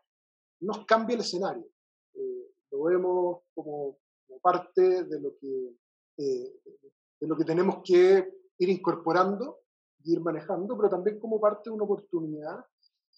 nos, 0.61 0.85
cambia 0.85 1.15
el 1.15 1.21
escenario. 1.21 1.65
Eh, 2.13 2.51
lo 2.71 2.83
vemos 2.83 3.41
como, 3.53 3.97
parte 4.41 5.03
de 5.03 5.19
lo, 5.19 5.37
que, 5.37 5.75
de 6.17 7.27
lo 7.27 7.35
que 7.35 7.43
tenemos 7.43 7.81
que 7.83 8.33
ir 8.57 8.69
incorporando 8.69 9.59
y 10.03 10.13
ir 10.13 10.21
manejando, 10.21 10.75
pero 10.77 10.89
también 10.89 11.19
como 11.19 11.39
parte 11.39 11.69
de 11.69 11.75
una 11.75 11.83
oportunidad 11.83 12.65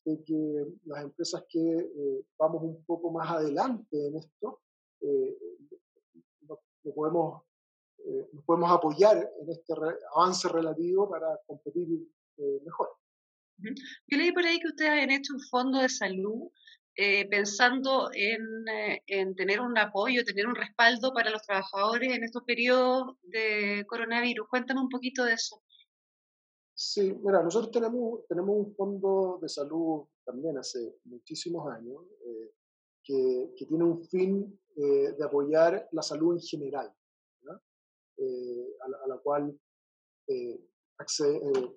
de 0.03 0.21
que 0.23 0.65
las 0.85 1.03
empresas 1.03 1.45
que 1.47 1.91
vamos 2.37 2.63
un 2.63 2.83
poco 2.83 3.11
más 3.11 3.29
adelante 3.29 4.07
en 4.07 4.17
esto, 4.17 4.63
eh, 5.03 5.37
nos, 6.47 6.59
podemos, 8.03 8.33
nos 8.33 8.45
podemos 8.45 8.71
apoyar 8.71 9.17
en 9.17 9.49
este 9.49 9.73
avance 10.15 10.47
relativo 10.49 11.09
para 11.09 11.39
competir 11.47 11.87
mejor. 12.65 12.89
Yo 13.57 14.17
leí 14.17 14.31
por 14.31 14.43
ahí 14.43 14.59
que 14.59 14.67
ustedes 14.67 14.91
han 14.91 15.11
hecho 15.11 15.33
un 15.33 15.39
fondo 15.39 15.79
de 15.79 15.89
salud 15.89 16.49
eh, 16.95 17.27
pensando 17.27 18.11
en, 18.13 18.67
eh, 18.67 19.01
en, 19.07 19.35
tener 19.35 19.59
un 19.61 19.75
apoyo, 19.79 20.23
tener 20.23 20.45
un 20.45 20.53
respaldo 20.53 21.11
para 21.11 21.31
los 21.31 21.41
trabajadores 21.41 22.13
en 22.13 22.23
estos 22.23 22.43
periodos 22.43 23.17
de 23.23 23.83
coronavirus. 23.87 24.47
Cuéntame 24.47 24.81
un 24.81 24.89
poquito 24.89 25.23
de 25.25 25.33
eso. 25.33 25.59
Sí, 26.75 27.15
mira, 27.23 27.41
nosotros 27.41 27.71
tenemos, 27.71 28.27
tenemos 28.27 28.55
un 28.55 28.75
fondo 28.75 29.39
de 29.41 29.49
salud 29.49 30.03
también 30.23 30.55
hace 30.59 30.97
muchísimos 31.05 31.67
años 31.71 32.03
eh, 32.27 32.51
que, 33.03 33.53
que, 33.57 33.65
tiene 33.65 33.83
un 33.83 34.03
fin 34.07 34.59
de 34.75 35.23
apoyar 35.23 35.87
la 35.91 36.01
salud 36.01 36.33
en 36.33 36.41
general, 36.41 36.91
a 38.17 38.89
la, 38.89 38.97
a, 39.03 39.07
la, 39.07 39.17
cual 39.17 39.59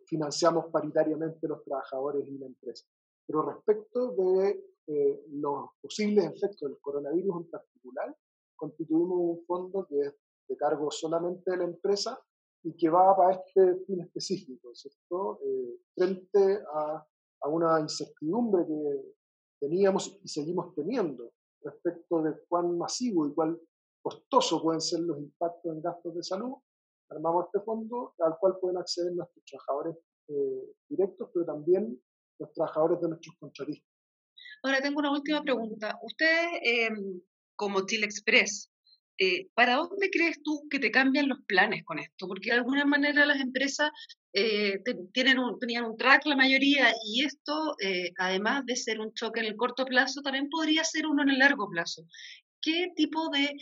financiamos 0.06 0.66
paritariamente 0.70 1.48
los 1.48 1.64
trabajadores 1.64 2.26
y 2.28 2.38
la 2.38 2.46
empresa. 2.46 2.86
Pero 3.26 3.42
respecto 3.42 4.12
de 4.12 4.64
eh, 4.88 5.24
los 5.30 5.70
posibles 5.80 6.26
efectos 6.26 6.70
del 6.70 6.78
coronavirus 6.80 7.36
en 7.38 7.50
particular, 7.50 8.16
constituimos 8.54 9.18
un 9.18 9.44
fondo 9.44 9.84
que 9.86 10.00
es 10.00 10.14
de 10.48 10.56
cargo 10.56 10.90
solamente 10.92 11.50
de 11.50 11.56
la 11.56 11.64
empresa 11.64 12.20
y 12.62 12.76
que 12.76 12.88
va 12.88 13.16
para 13.16 13.34
este 13.34 13.84
fin 13.84 14.00
específico, 14.00 14.72
¿cierto? 14.74 15.40
Eh, 15.44 15.80
frente 15.92 16.62
a, 16.72 17.04
a, 17.42 17.48
una 17.48 17.80
incertidumbre 17.80 18.64
que 18.64 19.14
teníamos 19.60 20.20
y 20.22 20.28
seguimos 20.28 20.72
teniendo 20.76 21.32
respecto 21.62 22.22
de 22.22 22.38
cuán 22.48 22.78
masivo 22.78 23.26
y 23.26 23.34
cuán 23.34 23.58
costoso 24.06 24.62
pueden 24.62 24.80
ser 24.80 25.00
los 25.00 25.18
impactos 25.18 25.72
en 25.72 25.82
gastos 25.82 26.14
de 26.14 26.22
salud, 26.22 26.54
armamos 27.10 27.46
este 27.46 27.64
fondo 27.64 28.14
al 28.20 28.36
cual 28.38 28.56
pueden 28.60 28.78
acceder 28.78 29.12
nuestros 29.12 29.44
trabajadores 29.44 29.96
eh, 30.28 30.62
directos, 30.88 31.28
pero 31.34 31.44
también 31.44 32.00
los 32.38 32.52
trabajadores 32.52 33.00
de 33.00 33.08
nuestros 33.08 33.34
contratistas. 33.40 33.90
Ahora 34.62 34.80
tengo 34.80 35.00
una 35.00 35.10
última 35.10 35.42
pregunta. 35.42 35.98
Ustedes, 36.02 36.46
em, 36.62 37.20
como 37.56 37.84
Chile 37.84 38.06
Express, 38.06 38.70
eh, 39.18 39.48
¿para 39.54 39.74
dónde 39.74 40.08
crees 40.10 40.40
tú 40.40 40.68
que 40.70 40.78
te 40.78 40.92
cambian 40.92 41.28
los 41.28 41.38
planes 41.44 41.82
con 41.84 41.98
esto? 41.98 42.28
Porque 42.28 42.50
de 42.50 42.58
alguna 42.58 42.84
manera 42.84 43.26
las 43.26 43.40
empresas 43.40 43.90
eh, 44.32 44.78
tienen 45.14 45.38
tenían 45.58 45.84
un 45.84 45.96
track 45.96 46.26
la 46.26 46.36
mayoría 46.36 46.94
y 47.04 47.24
esto, 47.24 47.74
además 48.18 48.64
de 48.66 48.76
ser 48.76 49.00
un 49.00 49.12
choque 49.14 49.40
en 49.40 49.46
el 49.46 49.56
corto 49.56 49.84
plazo, 49.84 50.20
también 50.22 50.48
podría 50.48 50.84
ser 50.84 51.06
uno 51.06 51.22
en 51.22 51.30
el 51.30 51.38
largo 51.38 51.68
plazo. 51.68 52.06
¿Qué 52.60 52.88
tipo 52.94 53.30
de 53.30 53.56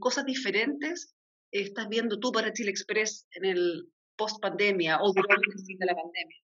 cosas 0.00 0.24
diferentes 0.24 1.14
estás 1.50 1.88
viendo 1.88 2.18
tú 2.18 2.32
para 2.32 2.52
Chile 2.52 2.70
Express 2.70 3.26
en 3.32 3.44
el 3.44 3.92
post 4.16 4.40
pandemia 4.40 5.00
o 5.02 5.12
durante 5.12 5.46
la 5.80 5.94
pandemia? 5.94 6.36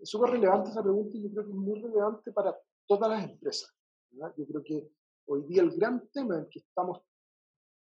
Es 0.00 0.08
súper 0.08 0.30
relevante 0.30 0.70
esa 0.70 0.82
pregunta 0.82 1.16
y 1.16 1.22
yo 1.22 1.30
creo 1.30 1.44
que 1.44 1.50
es 1.50 1.56
muy 1.56 1.80
relevante 1.80 2.32
para 2.32 2.56
todas 2.86 3.10
las 3.10 3.30
empresas. 3.30 3.72
Yo 4.10 4.46
creo 4.46 4.62
que 4.62 4.88
hoy 5.26 5.42
día 5.44 5.62
el 5.62 5.70
gran 5.76 6.08
tema 6.08 6.38
en 6.38 6.48
que 6.48 6.58
estamos 6.60 7.00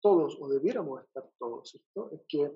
todos, 0.00 0.36
o 0.40 0.48
debiéramos 0.48 1.02
estar 1.02 1.28
todos, 1.38 1.70
¿cierto? 1.70 2.10
es 2.12 2.22
que 2.28 2.52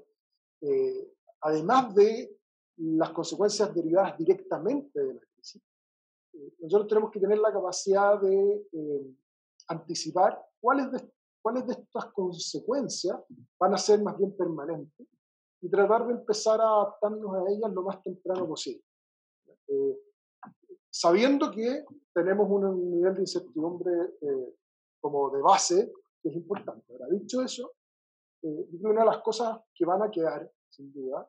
eh, 0.60 1.12
además 1.40 1.94
de 1.94 2.36
las 2.76 3.10
consecuencias 3.10 3.74
derivadas 3.74 4.16
directamente 4.16 5.00
de 5.00 5.14
la 5.14 5.20
crisis, 5.20 5.62
eh, 6.34 6.54
nosotros 6.60 6.88
tenemos 6.88 7.10
que 7.10 7.20
tener 7.20 7.38
la 7.38 7.52
capacidad 7.52 8.20
de 8.20 8.66
eh, 8.72 9.14
anticipar 9.68 10.40
cuáles 10.60 10.90
de, 10.92 11.12
cuáles 11.42 11.66
de 11.66 11.72
estas 11.74 12.06
consecuencias 12.12 13.18
van 13.58 13.74
a 13.74 13.78
ser 13.78 14.02
más 14.02 14.16
bien 14.16 14.36
permanentes 14.36 15.06
y 15.60 15.68
tratar 15.68 16.06
de 16.06 16.14
empezar 16.14 16.60
a 16.60 16.68
adaptarnos 16.68 17.34
a 17.34 17.50
ellas 17.50 17.72
lo 17.72 17.82
más 17.82 18.02
temprano 18.02 18.46
posible 18.46 18.84
sabiendo 20.92 21.50
que 21.50 21.84
tenemos 22.14 22.48
un 22.48 22.90
nivel 22.90 23.14
de 23.14 23.20
incertidumbre 23.22 23.92
eh, 24.20 24.54
como 25.00 25.30
de 25.30 25.40
base 25.40 25.92
que 26.22 26.28
es 26.28 26.36
importante. 26.36 26.92
Ahora, 26.92 27.06
dicho 27.10 27.42
eso, 27.42 27.72
eh, 28.42 28.68
una 28.80 29.00
de 29.00 29.06
las 29.06 29.18
cosas 29.22 29.58
que 29.74 29.86
van 29.86 30.02
a 30.02 30.10
quedar, 30.10 30.48
sin 30.68 30.92
duda, 30.92 31.28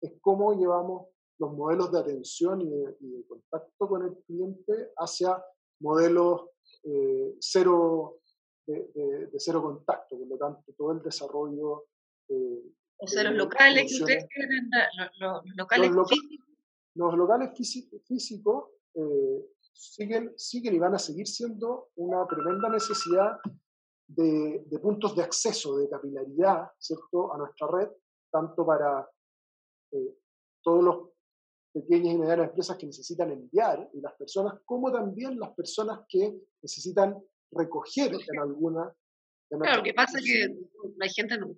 es 0.00 0.12
cómo 0.20 0.52
llevamos 0.54 1.08
los 1.38 1.52
modelos 1.52 1.92
de 1.92 2.00
atención 2.00 2.60
y 2.60 2.68
de, 2.68 3.24
contacto 3.28 3.88
con 3.88 4.04
el 4.04 4.16
cliente 4.24 4.92
hacia 4.96 5.42
modelos 5.80 6.50
eh, 6.82 7.36
cero, 7.38 8.18
de, 8.66 9.30
cero 9.38 9.62
contacto, 9.62 10.18
por 10.18 10.26
lo 10.26 10.36
tanto, 10.36 10.72
todo 10.76 10.92
el 10.92 11.02
desarrollo. 11.02 11.86
o 12.28 13.06
sea, 13.06 13.24
los 13.24 13.34
locales 13.34 13.90
que 13.90 14.02
ustedes 14.02 14.28
tienen, 14.28 14.70
los, 15.18 15.42
locales 15.56 15.90
físicos 16.08 16.46
los 16.96 17.14
locales 17.14 17.50
físicos 18.06 18.64
eh, 18.94 19.46
siguen, 19.72 20.32
siguen 20.36 20.74
y 20.74 20.78
van 20.78 20.94
a 20.94 20.98
seguir 20.98 21.26
siendo 21.26 21.90
una 21.96 22.26
tremenda 22.26 22.68
necesidad 22.70 23.38
de, 24.06 24.64
puntos 24.80 25.14
de 25.14 25.22
acceso, 25.22 25.76
de 25.76 25.88
capilaridad, 25.88 26.70
¿cierto?, 26.78 27.32
a 27.34 27.38
nuestra 27.38 27.68
red, 27.68 27.88
tanto 28.30 28.64
para 28.64 29.08
eh, 29.92 30.16
todos 30.62 30.84
los 30.84 31.08
pequeñas 31.72 32.14
y 32.14 32.18
medianas 32.18 32.48
empresas 32.48 32.78
que 32.78 32.86
necesitan 32.86 33.30
enviar 33.30 33.90
y 33.92 34.00
las 34.00 34.14
personas, 34.14 34.54
como 34.64 34.90
también 34.90 35.38
las 35.38 35.54
personas 35.54 36.00
que 36.08 36.34
necesitan 36.62 37.22
recoger 37.50 38.12
en 38.14 38.38
alguna. 38.38 38.92
claro, 39.48 39.78
lo 39.78 39.82
que 39.82 39.94
pasa 39.94 40.18
es 40.18 40.24
que 40.24 40.54
la 40.96 41.08
gente 41.08 41.38
no, 41.38 41.56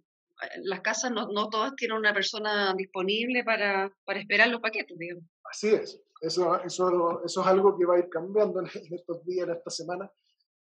las 0.63 0.81
casas 0.81 1.11
no, 1.11 1.29
no 1.29 1.49
todas 1.49 1.75
tienen 1.75 1.99
una 1.99 2.13
persona 2.13 2.75
disponible 2.77 3.45
para, 3.45 3.93
para 4.05 4.21
esperar 4.21 4.49
los 4.49 4.61
paquetes, 4.61 4.97
digamos. 4.99 5.25
Así 5.51 5.69
es, 5.69 6.01
eso, 6.21 6.63
eso, 6.63 7.25
eso 7.25 7.41
es 7.41 7.47
algo 7.47 7.77
que 7.77 7.87
va 7.87 7.97
a 7.97 7.99
ir 7.99 8.09
cambiando 8.09 8.61
en, 8.61 8.67
estos 8.95 9.25
días, 9.25 9.49
en 9.49 9.55
esta 9.55 9.71
semana. 9.71 10.11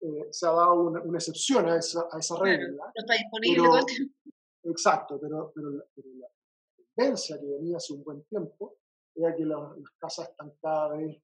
Eh, 0.00 0.28
se 0.30 0.46
ha 0.46 0.50
dado 0.50 0.74
una, 0.74 1.02
una 1.02 1.18
excepción 1.18 1.68
a 1.68 1.76
esa, 1.76 2.09
a 2.11 2.18
esa 2.18 2.38
regla. 2.38 2.85
no 2.85 2.92
está 2.94 3.14
disponible 3.14 3.68
todo. 3.68 3.87
Exacto, 4.64 5.18
pero, 5.20 5.52
pero, 5.54 5.70
la, 5.70 5.85
tendencia 6.94 7.38
que 7.38 7.46
venía 7.46 7.76
hace 7.76 7.94
un 7.94 8.02
buen 8.02 8.22
tiempo 8.24 8.78
era 9.14 9.35
que 9.35 9.44
las 9.44 9.59
casas 9.98 10.30
están 10.30 10.52
cada 10.61 10.96
vez 10.96 11.16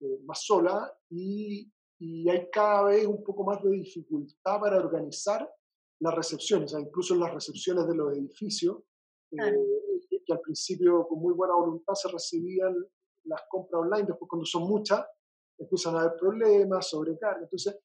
eh, 0.00 0.18
más 0.24 0.44
solas 0.44 0.92
y, 1.10 1.70
y 2.04 2.28
hay 2.28 2.50
cada 2.50 2.82
vez 2.86 3.06
un 3.06 3.22
poco 3.22 3.44
más 3.44 3.62
de 3.62 3.70
dificultad 3.70 4.60
para 4.60 4.76
organizar 4.76 5.48
las 6.00 6.12
recepciones, 6.12 6.74
incluso 6.76 7.14
en 7.14 7.20
las 7.20 7.32
recepciones 7.32 7.86
de 7.86 7.94
los 7.94 8.12
edificios, 8.12 8.78
eh, 9.30 10.18
que, 10.26 10.32
al 10.32 10.40
principio 10.40 11.06
con 11.06 11.20
muy 11.20 11.32
buena 11.32 11.54
voluntad 11.54 11.94
se 11.94 12.10
recibían 12.10 12.74
las 13.22 13.42
compras 13.48 13.82
online, 13.82 14.08
después 14.08 14.28
cuando 14.28 14.44
son 14.44 14.64
muchas 14.64 15.06
empiezan 15.56 15.94
a 15.94 16.00
haber 16.00 16.16
problemas, 16.18 16.90
sobrecarga. 16.90 17.42
Entonces, 17.42 17.78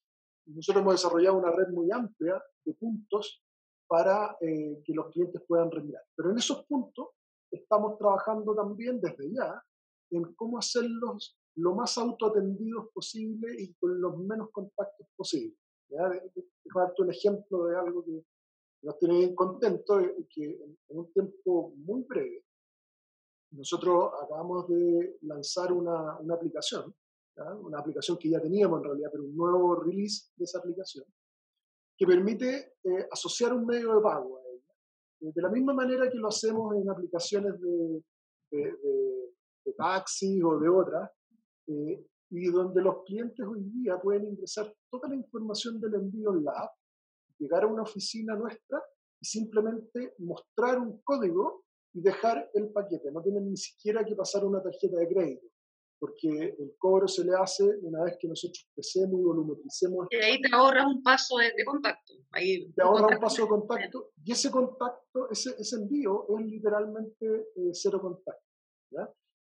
nosotros 0.47 0.81
hemos 0.81 0.95
desarrollado 0.95 1.37
una 1.37 1.51
red 1.51 1.67
muy 1.67 1.91
amplia 1.91 2.41
de 2.65 2.73
puntos 2.73 3.43
para 3.87 4.35
eh, 4.41 4.81
que 4.83 4.93
los 4.93 5.11
clientes 5.11 5.43
puedan 5.47 5.69
retirar. 5.69 6.01
Pero 6.15 6.31
en 6.31 6.39
esos 6.39 6.65
puntos 6.65 7.09
estamos 7.51 7.99
trabajando 7.99 8.55
también 8.55 8.99
desde 8.99 9.31
ya 9.31 9.61
en 10.09 10.33
cómo 10.33 10.57
hacerlos 10.57 11.37
lo 11.57 11.75
más 11.75 11.97
autoatendidos 11.97 12.89
posible 12.93 13.55
y 13.57 13.73
con 13.75 13.99
los 13.99 14.17
menos 14.17 14.49
contactos 14.51 15.07
posible. 15.15 15.55
¿ya? 15.89 16.09
Dejo 16.09 16.79
darte 16.79 17.01
un 17.01 17.11
ejemplo 17.11 17.65
de 17.65 17.77
algo 17.77 18.03
que 18.03 18.23
nos 18.83 18.97
tiene 18.99 19.17
bien 19.17 19.35
contentos, 19.35 20.03
que 20.29 20.45
en, 20.45 20.97
un 20.97 21.11
tiempo 21.11 21.73
muy 21.77 22.03
breve, 22.03 22.45
nosotros 23.51 24.11
acabamos 24.21 24.67
de 24.67 25.17
lanzar 25.21 25.71
una, 25.71 26.17
una 26.19 26.35
aplicación, 26.35 26.93
una 27.61 27.79
aplicación 27.79 28.17
que 28.17 28.29
ya 28.29 28.41
teníamos 28.41 28.79
en 28.79 28.85
realidad, 28.85 29.09
pero 29.11 29.23
un 29.23 29.35
nuevo 29.35 29.75
release 29.75 30.31
de 30.35 30.43
esa 30.43 30.59
aplicación, 30.59 31.05
que 31.97 32.05
permite 32.05 32.75
eh, 32.83 33.07
asociar 33.11 33.53
un 33.53 33.65
medio 33.65 33.95
de 33.95 34.01
pago 34.01 34.37
a 34.37 34.41
ella. 34.41 34.73
Eh, 35.21 35.31
de 35.33 35.41
la 35.41 35.49
misma 35.49 35.73
manera 35.73 36.09
que 36.09 36.17
lo 36.17 36.27
hacemos 36.27 36.75
en 36.75 36.89
aplicaciones 36.89 37.59
de, 37.59 38.03
de, 38.51 38.77
de, 39.65 39.73
taxi 39.73 40.41
o 40.41 40.59
de 40.59 40.69
otras, 40.69 41.09
eh, 41.67 42.05
y 42.29 42.45
donde 42.47 42.81
los 42.81 43.03
clientes 43.05 43.45
hoy 43.45 43.63
día 43.63 43.99
pueden 44.01 44.25
ingresar 44.25 44.73
toda 44.89 45.09
la 45.09 45.15
información 45.15 45.79
del 45.79 45.95
envío 45.95 46.33
en 46.33 46.43
la 46.43 46.51
app, 46.51 46.71
llegar 47.37 47.63
a 47.63 47.67
una 47.67 47.83
oficina 47.83 48.35
nuestra 48.35 48.81
y 49.19 49.25
simplemente 49.25 50.15
mostrar 50.19 50.79
un 50.79 51.01
código 51.03 51.63
y 51.93 52.01
dejar 52.01 52.49
el 52.53 52.69
paquete. 52.71 53.11
No 53.11 53.21
tienen 53.21 53.49
ni 53.49 53.57
siquiera 53.57 54.03
que 54.05 54.15
pasar 54.15 54.45
una 54.45 54.61
tarjeta 54.61 54.97
de 54.97 55.07
crédito. 55.07 55.47
porque 55.99 56.29
el 56.29 56.75
cobro 56.77 57.07
se 57.07 57.25
le 57.25 57.31
hace 57.33 57.63
una 57.81 58.03
vez 58.03 58.17
que 58.19 58.27
nosotros 58.27 58.67
empecemos 58.69 59.19
y 59.19 59.23
volumetricemos. 59.23 60.07
Y 60.11 60.15
ahí 60.17 60.39
te 60.39 60.53
ahorras 60.53 60.85
un 60.85 61.01
paso 61.01 61.37
de, 61.37 61.65
contacto. 61.65 62.13
Ahí, 62.29 62.71
te 62.71 62.83
ahorras 62.83 63.13
un 63.13 63.19
paso 63.19 63.41
de 63.41 63.47
contacto 63.47 64.11
y 64.23 64.31
ese 64.31 64.51
contacto, 64.51 65.27
ese, 65.31 65.55
ese 65.57 65.75
envío 65.77 66.27
es 66.37 66.45
literalmente 66.45 67.25
eh, 67.55 67.71
cero 67.73 67.99
contacto. 67.99 68.43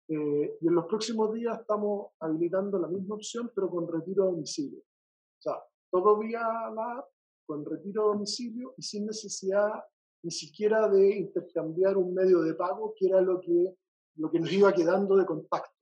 Eh, 0.09 0.59
y 0.61 0.67
en 0.67 0.75
los 0.75 0.87
próximos 0.87 1.35
días 1.35 1.61
estamos 1.61 2.13
habilitando 2.21 2.79
la 2.79 2.89
misma 2.89 3.17
opción, 3.17 3.53
pero 3.55 3.69
con 3.69 3.87
retiro 3.87 4.25
a 4.25 4.27
domicilio. 4.27 4.79
O 4.81 5.41
sea, 5.41 5.55
todo 5.91 6.19
vía 6.19 6.41
la 6.75 6.99
app, 6.99 7.07
con 7.47 7.65
retiro 7.65 8.05
a 8.05 8.15
domicilio 8.15 8.75
y 8.77 8.83
sin 8.83 9.07
necesidad 9.07 9.71
ni 10.23 10.31
siquiera 10.31 10.89
de 10.89 11.17
intercambiar 11.17 11.97
un 11.97 12.15
medio 12.15 12.41
de 12.41 12.55
pago, 12.55 12.95
que 12.97 13.07
era 13.07 13.21
lo 13.21 13.41
que, 13.41 13.77
lo 14.17 14.31
que 14.31 14.41
nos 14.41 14.53
iba 14.53 14.73
quedando 14.73 15.17
de 15.17 15.27
contacto. 15.27 15.73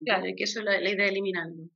Claro, 0.00 0.26
y 0.26 0.34
que 0.34 0.44
eso 0.44 0.60
es 0.60 0.64
la, 0.64 0.80
idea 0.80 1.04
de 1.04 1.10
eliminarlo. 1.10 1.68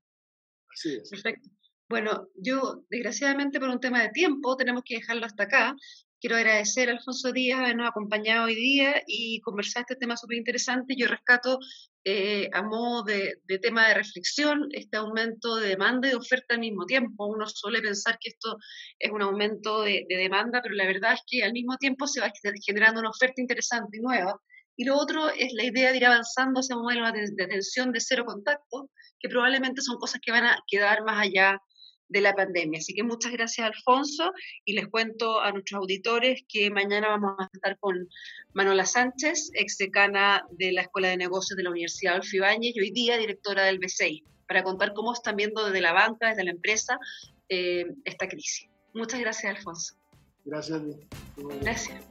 Así 0.73 0.97
es. 0.97 1.09
Perfecto. 1.09 1.49
Bueno, 1.89 2.29
yo, 2.35 2.85
desgraciadamente 2.91 3.61
por 3.61 3.69
un 3.69 3.79
tema 3.79 4.03
de 4.03 4.11
tiempo, 4.11 4.57
tenemos 4.57 4.83
que 4.85 4.97
dejarlo 4.97 5.27
hasta 5.27 5.45
acá. 5.45 5.77
Quiero 6.19 6.37
agradecer 6.37 6.89
a 6.89 6.93
Alfonso 6.93 7.31
Díaz 7.31 7.61
habernos 7.61 7.89
acompañado 7.89 8.47
hoy 8.47 8.55
día 8.55 9.03
y 9.07 9.41
conversar 9.43 9.83
este 9.83 9.97
tema 9.97 10.17
súper 10.17 10.39
interesante. 10.39 10.95
Yo 10.97 11.07
rescato 11.09 11.59
eh, 12.05 12.49
a 12.55 12.63
modo 12.63 13.03
de, 13.05 13.39
tema 13.61 13.89
de 13.89 13.95
reflexión 13.95 14.67
este 14.73 14.97
aumento 14.97 15.57
de 15.57 15.69
demanda 15.69 16.09
y 16.09 16.13
de 16.13 16.17
oferta 16.17 16.55
al 16.55 16.61
mismo 16.61 16.87
tiempo. 16.87 17.27
Uno 17.27 17.47
suele 17.47 17.83
pensar 17.83 18.19
que 18.19 18.31
esto 18.31 18.57
es 18.99 19.11
un 19.11 19.21
aumento 19.21 19.83
de, 19.83 20.07
de 20.09 20.17
demanda, 20.17 20.63
pero 20.63 20.75
la 20.75 20.87
verdad 20.87 21.13
es 21.13 21.21
que 21.27 21.45
al 21.45 21.53
mismo 21.53 21.77
tiempo 21.77 22.07
se 22.07 22.21
va 22.21 22.33
generando 22.65 23.01
una 23.01 23.11
oferta 23.11 23.41
interesante 23.41 23.99
y 23.99 24.01
nueva 24.01 24.41
y 24.77 24.85
lo 24.85 24.97
otro 24.99 25.31
es 25.31 25.53
la 25.55 25.65
idea 25.65 25.91
de 25.91 25.97
ir 25.97 26.07
avanzando 26.07 26.61
hacia 26.61 26.77
un 26.77 26.83
modelo 26.83 27.11
de 27.11 27.45
atención 27.45 27.93
de 27.93 28.01
cero 28.01 28.25
contacto, 28.27 28.91
que 29.19 29.29
probablemente 29.29 29.81
son 29.81 29.97
cosas 29.97 30.21
que 30.23 30.33
van 30.33 30.45
a 30.45 30.59
quedar 30.67 31.03
más 31.03 31.27
allá 31.27 31.59
de 32.09 32.21
la 32.21 32.35
pandemia. 32.35 32.79
Así 32.79 32.95
que 32.95 33.03
muchas 33.03 33.33
gracias, 33.33 33.67
Alfonso, 33.67 34.33
y 34.65 34.75
les 34.75 34.89
cuento 34.89 35.41
a 35.41 35.53
nuestros 35.53 35.81
auditores 35.81 36.43
que 36.49 36.71
mañana 36.71 37.09
vamos 37.09 37.37
a 37.39 37.49
estar 37.53 37.79
con 37.79 38.09
Manuela 38.53 38.87
Sánchez, 38.87 39.51
ex 39.55 39.79
decana 39.79 40.45
de 40.51 40.73
la 40.73 40.83
Escuela 40.83 41.09
de 41.09 41.17
Negocios 41.17 41.57
de 41.57 41.65
la 41.65 41.71
Universidad 41.71 42.15
Adolfo 42.15 42.37
y 42.37 42.81
hoy 42.81 42.91
día 42.91 43.19
directora 43.19 43.65
del 43.65 43.81
B6, 43.81 44.23
para 44.47 44.63
contar 44.63 44.93
cómo 44.95 45.13
están 45.13 45.37
viendo 45.37 45.65
desde 45.65 45.81
la 45.81 45.93
banca, 45.93 46.29
desde 46.29 46.45
la 46.45 46.51
empresa, 46.53 46.99
eh, 47.49 47.87
esta 48.05 48.29
crisis. 48.29 48.69
Muchas 48.95 49.21
gracias, 49.21 49.57
Alfonso. 49.57 49.95
Gracias. 50.45 50.81
Gracias. 51.61 52.05